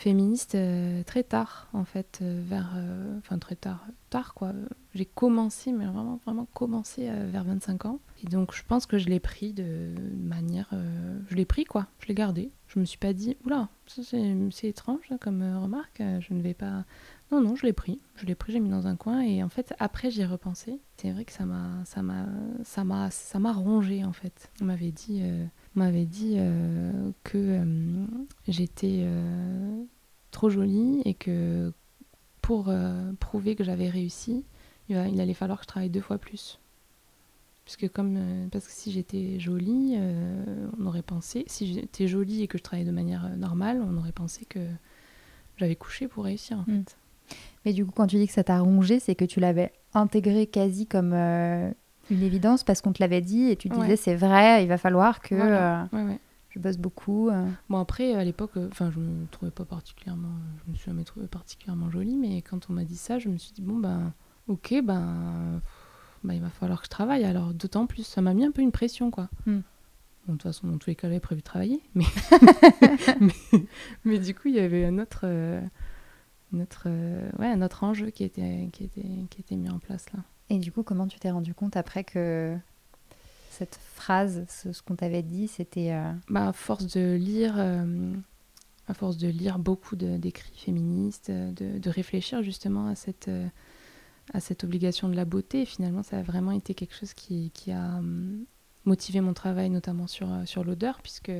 féministe 0.03 0.55
euh, 0.55 1.01
très 1.03 1.23
tard, 1.23 1.69
en 1.71 1.85
fait, 1.85 2.19
euh, 2.21 2.43
vers. 2.45 2.73
Euh, 2.75 3.17
enfin, 3.19 3.39
très 3.39 3.55
tard, 3.55 3.85
tard 4.09 4.33
quoi. 4.33 4.51
J'ai 4.93 5.05
commencé, 5.05 5.71
mais 5.71 5.85
vraiment, 5.85 6.19
vraiment 6.25 6.45
commencé 6.53 7.09
vers 7.31 7.45
25 7.45 7.85
ans. 7.85 7.99
Et 8.21 8.27
donc, 8.27 8.53
je 8.53 8.63
pense 8.67 8.85
que 8.85 8.97
je 8.97 9.07
l'ai 9.07 9.21
pris 9.21 9.53
de 9.53 9.95
manière. 10.21 10.69
je 11.29 11.35
l'ai 11.35 11.45
pris, 11.45 11.63
quoi. 11.63 11.87
Je 11.99 12.07
l'ai 12.07 12.13
gardé. 12.13 12.51
Je 12.67 12.79
me 12.79 12.85
suis 12.85 12.99
pas 12.99 13.13
dit, 13.13 13.37
oula, 13.43 13.69
c'est 13.87 14.67
étrange 14.67 14.99
hein, 15.09 15.17
comme 15.19 15.41
remarque, 15.41 16.03
je 16.19 16.33
ne 16.33 16.41
vais 16.43 16.53
pas. 16.53 16.83
Non, 17.31 17.41
non, 17.41 17.55
je 17.55 17.65
l'ai 17.65 17.73
pris. 17.73 17.99
Je 18.17 18.27
l'ai 18.27 18.35
pris, 18.35 18.53
j'ai 18.53 18.59
mis 18.59 18.69
dans 18.69 18.85
un 18.85 18.95
coin. 18.95 19.21
Et 19.21 19.41
en 19.41 19.49
fait, 19.49 19.73
après, 19.79 20.11
j'y 20.11 20.21
ai 20.21 20.25
repensé. 20.25 20.79
C'est 20.97 21.11
vrai 21.11 21.25
que 21.25 21.31
ça 21.31 21.45
ça 21.85 22.03
m'a, 22.03 22.25
ça 22.63 22.83
m'a, 22.83 23.09
ça 23.09 23.39
m'a 23.39 23.51
rongé, 23.51 24.05
en 24.05 24.13
fait. 24.13 24.51
On 24.61 24.65
m'avait 24.65 24.91
dit 24.91 25.23
m'avait 25.75 26.05
dit 26.05 26.35
euh, 26.37 27.11
que 27.23 27.37
euh, 27.37 28.05
j'étais 28.47 29.01
euh, 29.01 29.83
trop 30.31 30.49
jolie 30.49 31.01
et 31.05 31.13
que 31.13 31.71
pour 32.41 32.73
prouver 33.21 33.55
que 33.55 33.63
j'avais 33.63 33.87
réussi, 33.87 34.43
il, 34.89 34.97
allait 34.97 35.33
falloir 35.33 35.59
que 35.59 35.63
je 35.63 35.69
travaille 35.69 35.89
deux 35.89 36.01
fois 36.01 36.17
plus. 36.17 36.59
Puisque 37.63 37.87
comme, 37.87 38.19
parce 38.51 38.65
que 38.65 38.71
si 38.73 38.91
j'étais 38.91 39.39
jolie, 39.39 39.97
on 40.77 40.85
aurait 40.85 41.03
pensé, 41.03 41.45
si 41.47 41.73
j'étais 41.73 42.09
jolie 42.09 42.43
et 42.43 42.47
que 42.49 42.57
je 42.57 42.63
travaillais 42.63 42.85
de 42.85 42.91
manière 42.91 43.29
normale, 43.37 43.81
on 43.81 43.95
aurait 43.95 44.11
pensé 44.11 44.43
que 44.43 44.59
j'avais 45.55 45.77
couché 45.77 46.09
pour 46.09 46.25
réussir 46.25 46.57
en 46.57 46.63
hmm. 46.69 46.83
fait. 46.83 46.97
Mais 47.63 47.71
du 47.71 47.85
coup, 47.85 47.93
quand 47.95 48.07
tu 48.07 48.17
dis 48.17 48.27
que 48.27 48.33
ça 48.33 48.43
t'a 48.43 48.59
rongé, 48.59 48.99
c'est 48.99 49.15
que 49.15 49.23
tu 49.23 49.39
l'avais 49.39 49.71
intégré 49.93 50.45
quasi 50.45 50.85
comme 50.85 51.13
une 52.09 52.21
évidence 52.23 52.63
parce 52.63 52.81
qu'on 52.81 52.93
te 52.93 53.01
l'avait 53.01 53.21
dit 53.21 53.49
et 53.49 53.55
tu 53.55 53.69
disais 53.69 53.95
c'est 53.95 54.15
vrai, 54.15 54.63
il 54.63 54.67
va 54.67 54.77
falloir 54.77 55.21
que 55.21 55.35
euh, 55.35 55.83
je 56.49 56.59
bosse 56.59 56.77
beaucoup. 56.77 57.29
Euh. 57.29 57.47
Bon 57.69 57.79
après 57.79 58.13
à 58.15 58.23
l'époque, 58.23 58.51
euh, 58.57 58.67
enfin 58.71 58.91
je 58.91 58.99
me 58.99 59.25
trouvais 59.27 59.51
pas 59.51 59.65
particulièrement, 59.65 60.33
je 60.65 60.71
me 60.71 60.75
suis 60.75 60.85
jamais 60.85 61.03
trouvée 61.03 61.27
particulièrement 61.27 61.89
jolie, 61.89 62.17
mais 62.17 62.41
quand 62.41 62.69
on 62.69 62.73
m'a 62.73 62.83
dit 62.83 62.97
ça, 62.97 63.19
je 63.19 63.29
me 63.29 63.37
suis 63.37 63.53
dit 63.53 63.61
bon 63.61 63.77
ben 63.77 64.13
ok 64.47 64.75
ben, 64.83 65.61
ben 66.23 66.33
il 66.33 66.41
va 66.41 66.49
falloir 66.49 66.79
que 66.79 66.85
je 66.85 66.91
travaille. 66.91 67.23
Alors 67.23 67.53
d'autant 67.53 67.87
plus, 67.87 68.05
ça 68.05 68.21
m'a 68.21 68.33
mis 68.33 68.45
un 68.45 68.51
peu 68.51 68.61
une 68.61 68.71
pression 68.71 69.11
quoi. 69.11 69.29
Hmm. 69.45 69.61
Bon, 70.25 70.33
de 70.33 70.37
toute 70.37 70.43
façon, 70.43 70.67
dans 70.67 70.77
tous 70.77 70.89
les 70.89 70.95
cas, 70.95 71.09
j'avais 71.09 71.19
prévu 71.19 71.41
de 71.41 71.45
travailler. 71.45 71.81
Mais... 71.95 72.05
mais, 74.05 74.19
du 74.19 74.33
coup, 74.33 74.47
il 74.47 74.55
y 74.55 74.59
avait 74.61 74.85
un 74.85 74.97
autre, 74.97 75.25
notre, 76.53 76.87
ouais, 77.39 77.47
un 77.47 77.61
autre 77.61 77.83
enjeu 77.83 78.09
qui 78.09 78.23
était, 78.23 78.69
qui, 78.71 78.85
était, 78.85 79.25
qui 79.29 79.41
était 79.41 79.57
mis 79.57 79.69
en 79.69 79.79
place 79.79 80.05
là. 80.13 80.21
Et 80.49 80.59
du 80.59 80.71
coup, 80.71 80.83
comment 80.83 81.07
tu 81.07 81.19
t'es 81.19 81.31
rendu 81.31 81.53
compte 81.53 81.77
après 81.77 82.03
que 82.03 82.57
cette 83.53 83.79
phrase, 83.95 84.45
ce, 84.49 84.81
qu'on 84.81 84.95
t'avait 84.95 85.21
dit, 85.21 85.47
c'était... 85.47 85.91
Euh, 85.93 86.11
bah, 86.29 86.49
à 86.49 86.53
force 86.53 86.87
de 86.87 87.15
lire... 87.15 87.53
Euh, 87.57 88.13
à 88.87 88.93
force 88.93 89.15
de 89.15 89.29
lire 89.29 89.59
beaucoup 89.59 89.95
d'écrits 89.95 90.51
féministes, 90.57 91.31
de, 91.31 91.77
de, 91.77 91.89
réfléchir 91.89 92.43
justement 92.43 92.87
à 92.87 92.95
cette, 92.95 93.29
euh, 93.29 93.47
à 94.33 94.41
cette 94.41 94.65
obligation 94.65 95.07
de 95.07 95.15
la 95.15 95.23
beauté, 95.23 95.65
finalement, 95.65 96.03
ça 96.03 96.19
a 96.19 96.21
vraiment 96.21 96.51
été 96.51 96.73
quelque 96.73 96.93
chose 96.93 97.13
qui, 97.13 97.51
qui 97.51 97.71
a 97.71 98.01
motivé 98.83 99.21
mon 99.21 99.33
travail, 99.33 99.69
notamment 99.69 100.07
sur, 100.07 100.27
sur 100.43 100.65
l'odeur, 100.65 101.01
puisque 101.01 101.31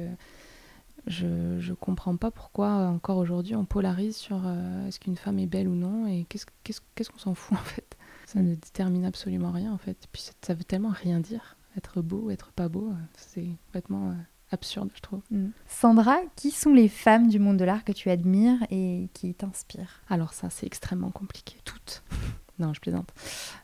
je 1.07 1.25
ne 1.27 1.73
comprends 1.73 2.15
pas 2.15 2.31
pourquoi 2.31 2.87
encore 2.87 3.17
aujourd'hui 3.17 3.57
on 3.57 3.65
polarise 3.65 4.15
sur 4.15 4.41
est-ce 4.87 5.01
qu'une 5.01 5.17
femme 5.17 5.37
est 5.37 5.47
belle 5.47 5.67
ou 5.67 5.75
non 5.75 6.07
et 6.07 6.25
qu'est-ce 6.29 6.45
qu'est-ce 6.63 7.09
qu'on 7.09 7.17
s'en 7.17 7.35
fout 7.35 7.57
en 7.59 7.63
fait. 7.63 7.97
Ça 8.34 8.41
ne 8.41 8.56
détermine 8.56 9.06
absolument 9.06 9.52
rien 9.52 9.72
en 9.72 9.78
fait. 9.78 10.08
Puis 10.12 10.30
ça 10.41 10.54
veut 10.56 10.63
tellement 10.63 10.89
rien 10.89 11.19
dire. 11.19 11.56
Être 11.78 12.02
beau, 12.02 12.30
être 12.30 12.52
pas 12.52 12.67
beau, 12.67 12.89
euh, 12.89 12.96
c'est 13.15 13.48
complètement 13.65 14.10
euh, 14.10 14.13
absurde, 14.52 14.89
je 14.96 15.02
trouve. 15.02 15.22
Mm. 15.30 15.48
Sandra, 15.67 16.17
qui 16.36 16.52
sont 16.52 16.74
les 16.74 16.88
femmes 16.88 17.30
du 17.30 17.39
monde 17.39 17.58
de 17.58 17.63
l'art 17.63 17.84
que 17.84 17.91
tu 17.91 18.10
admires 18.10 18.60
et 18.72 19.10
qui 19.13 19.34
t'inspirent? 19.34 20.02
Alors 20.10 20.34
ça, 20.34 20.50
c'est 20.50 20.65
extrêmement 20.65 21.12
compliqué. 21.12 21.58
Toutes. 21.63 22.04
non, 22.60 22.74
je 22.74 22.80
plaisante. 22.80 23.10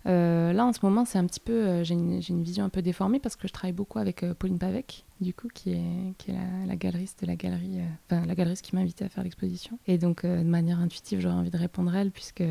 Euh, 0.05 0.53
là, 0.53 0.65
en 0.65 0.73
ce 0.73 0.79
moment, 0.83 1.05
c'est 1.05 1.19
un 1.19 1.25
petit 1.25 1.39
peu... 1.39 1.83
j'ai 1.83 1.93
une, 1.93 2.19
une, 2.27 2.43
vision 2.43 2.65
un 2.65 2.69
peu 2.69 2.81
déformée 2.81 3.19
parce 3.19 3.35
que 3.35 3.47
je 3.47 3.53
travaille 3.53 3.73
beaucoup 3.73 3.99
avec 3.99 4.25
Pauline 4.33 4.57
Pavec, 4.57 5.05
du 5.21 5.33
coup, 5.35 5.49
qui 5.53 5.73
est, 5.73 6.15
qui 6.17 6.31
est 6.31 6.35
la, 6.35 6.65
la 6.67 6.75
galeriste 6.75 7.21
de 7.21 7.27
la 7.27 7.35
galerie... 7.35 7.79
Enfin, 8.09 8.25
la 8.25 8.33
galeriste 8.33 8.65
qui 8.65 8.75
m'a 8.75 8.81
invitée 8.81 9.05
à 9.05 9.09
faire 9.09 9.23
l'exposition. 9.23 9.77
Et 9.85 9.99
donc, 9.99 10.25
de 10.25 10.43
manière 10.43 10.79
intuitive, 10.79 11.19
j'aurais 11.19 11.35
envie 11.35 11.51
de 11.51 11.57
répondre 11.57 11.93
à 11.93 11.99
elle 11.99 12.11
puisque 12.11 12.43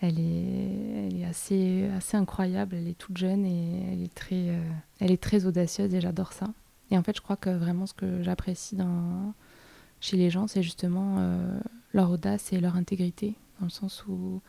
elle 0.00 0.20
est, 0.20 1.24
assez, 1.24 1.88
assez 1.96 2.16
incroyable, 2.16 2.76
elle 2.76 2.88
est 2.88 2.98
toute 2.98 3.16
jeune 3.16 3.44
et 3.44 3.92
elle 3.92 4.02
est 4.02 4.14
très, 4.14 4.50
euh, 4.50 4.62
elle 5.00 5.10
est 5.10 5.22
très 5.22 5.46
audacieuse 5.46 5.92
et 5.94 6.00
j'adore 6.00 6.32
ça. 6.32 6.46
Et 6.90 6.96
en 6.96 7.02
fait, 7.02 7.16
je 7.16 7.20
crois 7.20 7.36
que 7.36 7.50
vraiment 7.50 7.86
ce 7.86 7.94
que 7.94 8.22
j'apprécie 8.22 8.78
chez 10.00 10.16
les 10.16 10.30
gens, 10.30 10.46
c'est 10.46 10.62
justement 10.62 11.16
euh, 11.18 11.60
leur 11.92 12.10
audace 12.10 12.52
et 12.52 12.60
leur 12.60 12.76
intégrité, 12.76 13.34
dans 13.58 13.66
le 13.66 13.70
sens 13.70 14.04
où, 14.06 14.40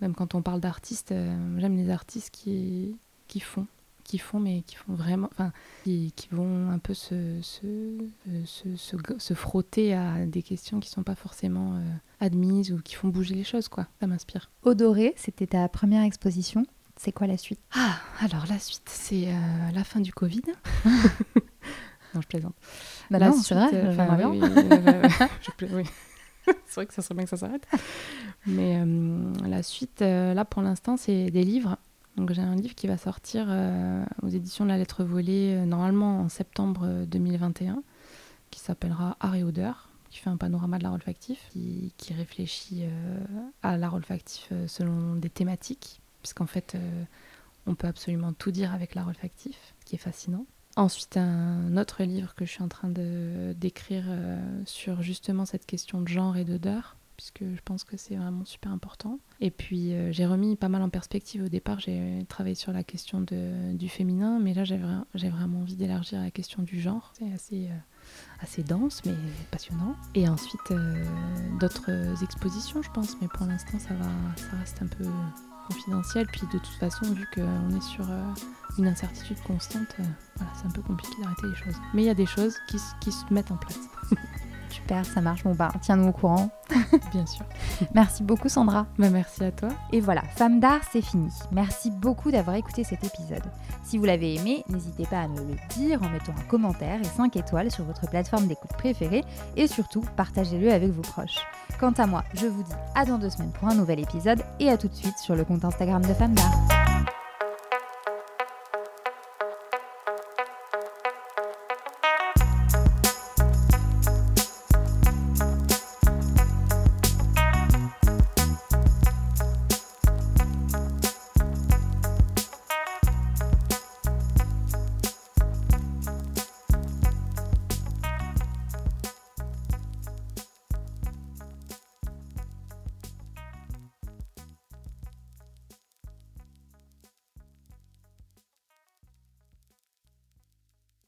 même 0.00 0.14
quand 0.14 0.34
on 0.34 0.42
parle 0.42 0.60
d'artistes, 0.60 1.12
euh, 1.12 1.58
j'aime 1.58 1.76
les 1.76 1.90
artistes 1.90 2.30
qui 2.30 2.98
font, 3.40 3.66
qui 4.04 4.18
font, 4.18 4.38
mais 4.38 4.62
qui 4.62 4.76
font 4.76 4.94
vraiment, 4.94 5.28
enfin, 5.32 5.52
qui, 5.82 6.12
qui, 6.14 6.28
vont 6.30 6.70
un 6.70 6.78
peu 6.78 6.94
se, 6.94 7.40
se, 7.42 7.66
se, 8.44 8.68
se, 9.18 9.34
frotter 9.34 9.94
à 9.94 10.26
des 10.26 10.42
questions 10.42 10.78
qui 10.78 10.90
sont 10.90 11.02
pas 11.02 11.14
forcément 11.14 11.74
euh, 11.74 11.80
admises 12.20 12.72
ou 12.72 12.80
qui 12.80 12.94
font 12.94 13.08
bouger 13.08 13.34
les 13.34 13.44
choses, 13.44 13.68
quoi. 13.68 13.88
Ça 14.00 14.06
m'inspire. 14.06 14.50
Odoré, 14.62 15.14
c'était 15.16 15.48
ta 15.48 15.68
première 15.68 16.02
exposition. 16.02 16.64
C'est 16.96 17.12
quoi 17.12 17.26
la 17.26 17.36
suite? 17.36 17.60
Ah, 17.74 17.96
alors 18.20 18.44
la 18.48 18.58
suite, 18.58 18.88
c'est 18.88 19.28
euh, 19.28 19.70
la 19.74 19.82
fin 19.82 20.00
du 20.00 20.12
Covid. 20.12 20.42
non, 22.14 22.20
je 22.20 22.28
plaisante. 22.28 22.54
Bah 23.10 23.18
non, 23.18 23.32
c'est 23.32 23.54
vrai, 23.54 23.70
euh, 23.72 24.28
oui, 24.28 24.40
oui, 25.72 25.84
c'est 26.66 26.74
vrai 26.74 26.86
que 26.86 26.94
ça 26.94 27.02
serait 27.02 27.14
bien 27.14 27.24
que 27.24 27.30
ça 27.30 27.36
s'arrête. 27.36 27.66
Mais 28.46 28.78
la 29.46 29.62
suite, 29.62 30.00
là, 30.00 30.44
pour 30.44 30.62
l'instant, 30.62 30.96
c'est 30.96 31.30
des 31.30 31.42
livres 31.42 31.78
donc 32.16 32.32
j'ai 32.32 32.42
un 32.42 32.54
livre 32.54 32.74
qui 32.74 32.86
va 32.86 32.96
sortir 32.96 33.46
euh, 33.48 34.04
aux 34.22 34.28
éditions 34.28 34.64
de 34.64 34.70
la 34.70 34.78
lettre 34.78 35.04
volée 35.04 35.54
euh, 35.54 35.66
normalement 35.66 36.20
en 36.20 36.28
septembre 36.28 37.04
2021 37.06 37.72
euh, 37.72 37.80
qui 38.50 38.60
s'appellera 38.60 39.16
Art 39.20 39.34
et 39.34 39.42
odeur 39.42 39.88
qui 40.10 40.20
fait 40.20 40.30
un 40.30 40.36
panorama 40.36 40.78
de 40.78 40.84
l'art 40.84 40.92
olfactif 40.92 41.48
qui, 41.50 41.92
qui 41.96 42.14
réfléchit 42.14 42.84
à 43.64 43.76
l'art 43.76 43.94
olfactif 43.94 44.52
selon 44.68 45.16
des 45.16 45.28
thématiques 45.28 46.00
puisqu'en 46.22 46.46
fait 46.46 46.76
on 47.66 47.74
peut 47.74 47.88
absolument 47.88 48.32
tout 48.32 48.52
dire 48.52 48.72
avec 48.72 48.94
l'art 48.94 49.08
olfactif 49.08 49.74
qui 49.84 49.96
est 49.96 49.98
fascinant. 49.98 50.46
Ensuite 50.76 51.16
un 51.16 51.76
autre 51.76 52.04
livre 52.04 52.36
que 52.36 52.44
je 52.44 52.50
suis 52.52 52.62
en 52.62 52.68
train 52.68 52.90
d'écrire 52.90 54.04
sur 54.66 55.02
justement 55.02 55.46
cette 55.46 55.66
question 55.66 56.00
de 56.00 56.06
genre 56.06 56.36
et 56.36 56.44
d'odeur 56.44 56.94
puisque 57.16 57.40
je 57.40 57.60
pense 57.64 57.84
que 57.84 57.96
c'est 57.96 58.16
vraiment 58.16 58.44
super 58.44 58.72
important. 58.72 59.18
Et 59.40 59.50
puis 59.50 59.92
euh, 59.92 60.12
j'ai 60.12 60.26
remis 60.26 60.56
pas 60.56 60.68
mal 60.68 60.82
en 60.82 60.88
perspective 60.88 61.44
au 61.44 61.48
départ, 61.48 61.80
j'ai 61.80 62.24
travaillé 62.28 62.54
sur 62.54 62.72
la 62.72 62.84
question 62.84 63.20
de, 63.20 63.74
du 63.74 63.88
féminin, 63.88 64.38
mais 64.40 64.54
là 64.54 64.64
j'ai 64.64 64.76
vraiment 65.28 65.60
envie 65.60 65.76
d'élargir 65.76 66.20
la 66.20 66.30
question 66.30 66.62
du 66.62 66.80
genre. 66.80 67.12
C'est 67.18 67.32
assez, 67.32 67.66
euh, 67.66 67.76
assez 68.40 68.62
dense, 68.62 69.02
mais 69.04 69.14
passionnant. 69.50 69.96
Et 70.14 70.28
ensuite 70.28 70.70
euh, 70.70 71.04
d'autres 71.60 72.22
expositions, 72.22 72.82
je 72.82 72.90
pense, 72.90 73.16
mais 73.20 73.28
pour 73.28 73.46
l'instant 73.46 73.78
ça, 73.78 73.94
ça 74.36 74.56
reste 74.58 74.82
un 74.82 74.86
peu 74.86 75.04
confidentiel. 75.68 76.26
Puis 76.26 76.46
de 76.52 76.58
toute 76.58 76.76
façon, 76.78 77.12
vu 77.12 77.26
qu'on 77.34 77.76
est 77.76 77.82
sur 77.82 78.06
une 78.78 78.86
incertitude 78.86 79.40
constante, 79.46 79.96
voilà, 80.36 80.52
c'est 80.54 80.66
un 80.66 80.70
peu 80.70 80.82
compliqué 80.82 81.14
d'arrêter 81.22 81.46
les 81.48 81.56
choses. 81.56 81.80
Mais 81.94 82.02
il 82.02 82.06
y 82.06 82.10
a 82.10 82.14
des 82.14 82.26
choses 82.26 82.56
qui, 82.68 82.76
qui 83.00 83.12
se 83.12 83.32
mettent 83.32 83.50
en 83.50 83.56
place. 83.56 83.88
Super, 84.84 85.06
ça 85.06 85.22
marche. 85.22 85.44
Bon, 85.44 85.54
bah, 85.54 85.72
tiens-nous 85.80 86.08
au 86.08 86.12
courant. 86.12 86.50
Bien 87.12 87.24
sûr. 87.24 87.46
Merci 87.94 88.22
beaucoup, 88.22 88.50
Sandra. 88.50 88.86
Bah, 88.98 89.08
merci 89.08 89.42
à 89.42 89.50
toi. 89.50 89.70
Et 89.92 90.00
voilà, 90.00 90.20
Femme 90.36 90.60
d'art, 90.60 90.82
c'est 90.92 91.00
fini. 91.00 91.30
Merci 91.52 91.90
beaucoup 91.90 92.30
d'avoir 92.30 92.56
écouté 92.56 92.84
cet 92.84 93.02
épisode. 93.02 93.42
Si 93.82 93.96
vous 93.96 94.04
l'avez 94.04 94.34
aimé, 94.34 94.62
n'hésitez 94.68 95.06
pas 95.06 95.20
à 95.20 95.28
me 95.28 95.38
le 95.38 95.56
dire 95.74 96.02
en 96.02 96.10
mettant 96.10 96.32
un 96.38 96.48
commentaire 96.50 97.00
et 97.00 97.04
5 97.04 97.34
étoiles 97.34 97.70
sur 97.70 97.84
votre 97.84 98.06
plateforme 98.10 98.46
d'écoute 98.46 98.72
préférée 98.76 99.24
et 99.56 99.66
surtout, 99.68 100.02
partagez-le 100.16 100.70
avec 100.70 100.90
vos 100.90 101.00
proches. 101.00 101.38
Quant 101.80 101.92
à 101.92 102.06
moi, 102.06 102.22
je 102.34 102.46
vous 102.46 102.62
dis 102.62 102.72
à 102.94 103.06
dans 103.06 103.16
deux 103.16 103.30
semaines 103.30 103.52
pour 103.52 103.68
un 103.68 103.74
nouvel 103.74 104.00
épisode 104.00 104.42
et 104.60 104.68
à 104.68 104.76
tout 104.76 104.88
de 104.88 104.94
suite 104.94 105.16
sur 105.16 105.34
le 105.34 105.44
compte 105.44 105.64
Instagram 105.64 106.02
de 106.02 106.12
Femme 106.12 106.34
d'art. 106.34 106.73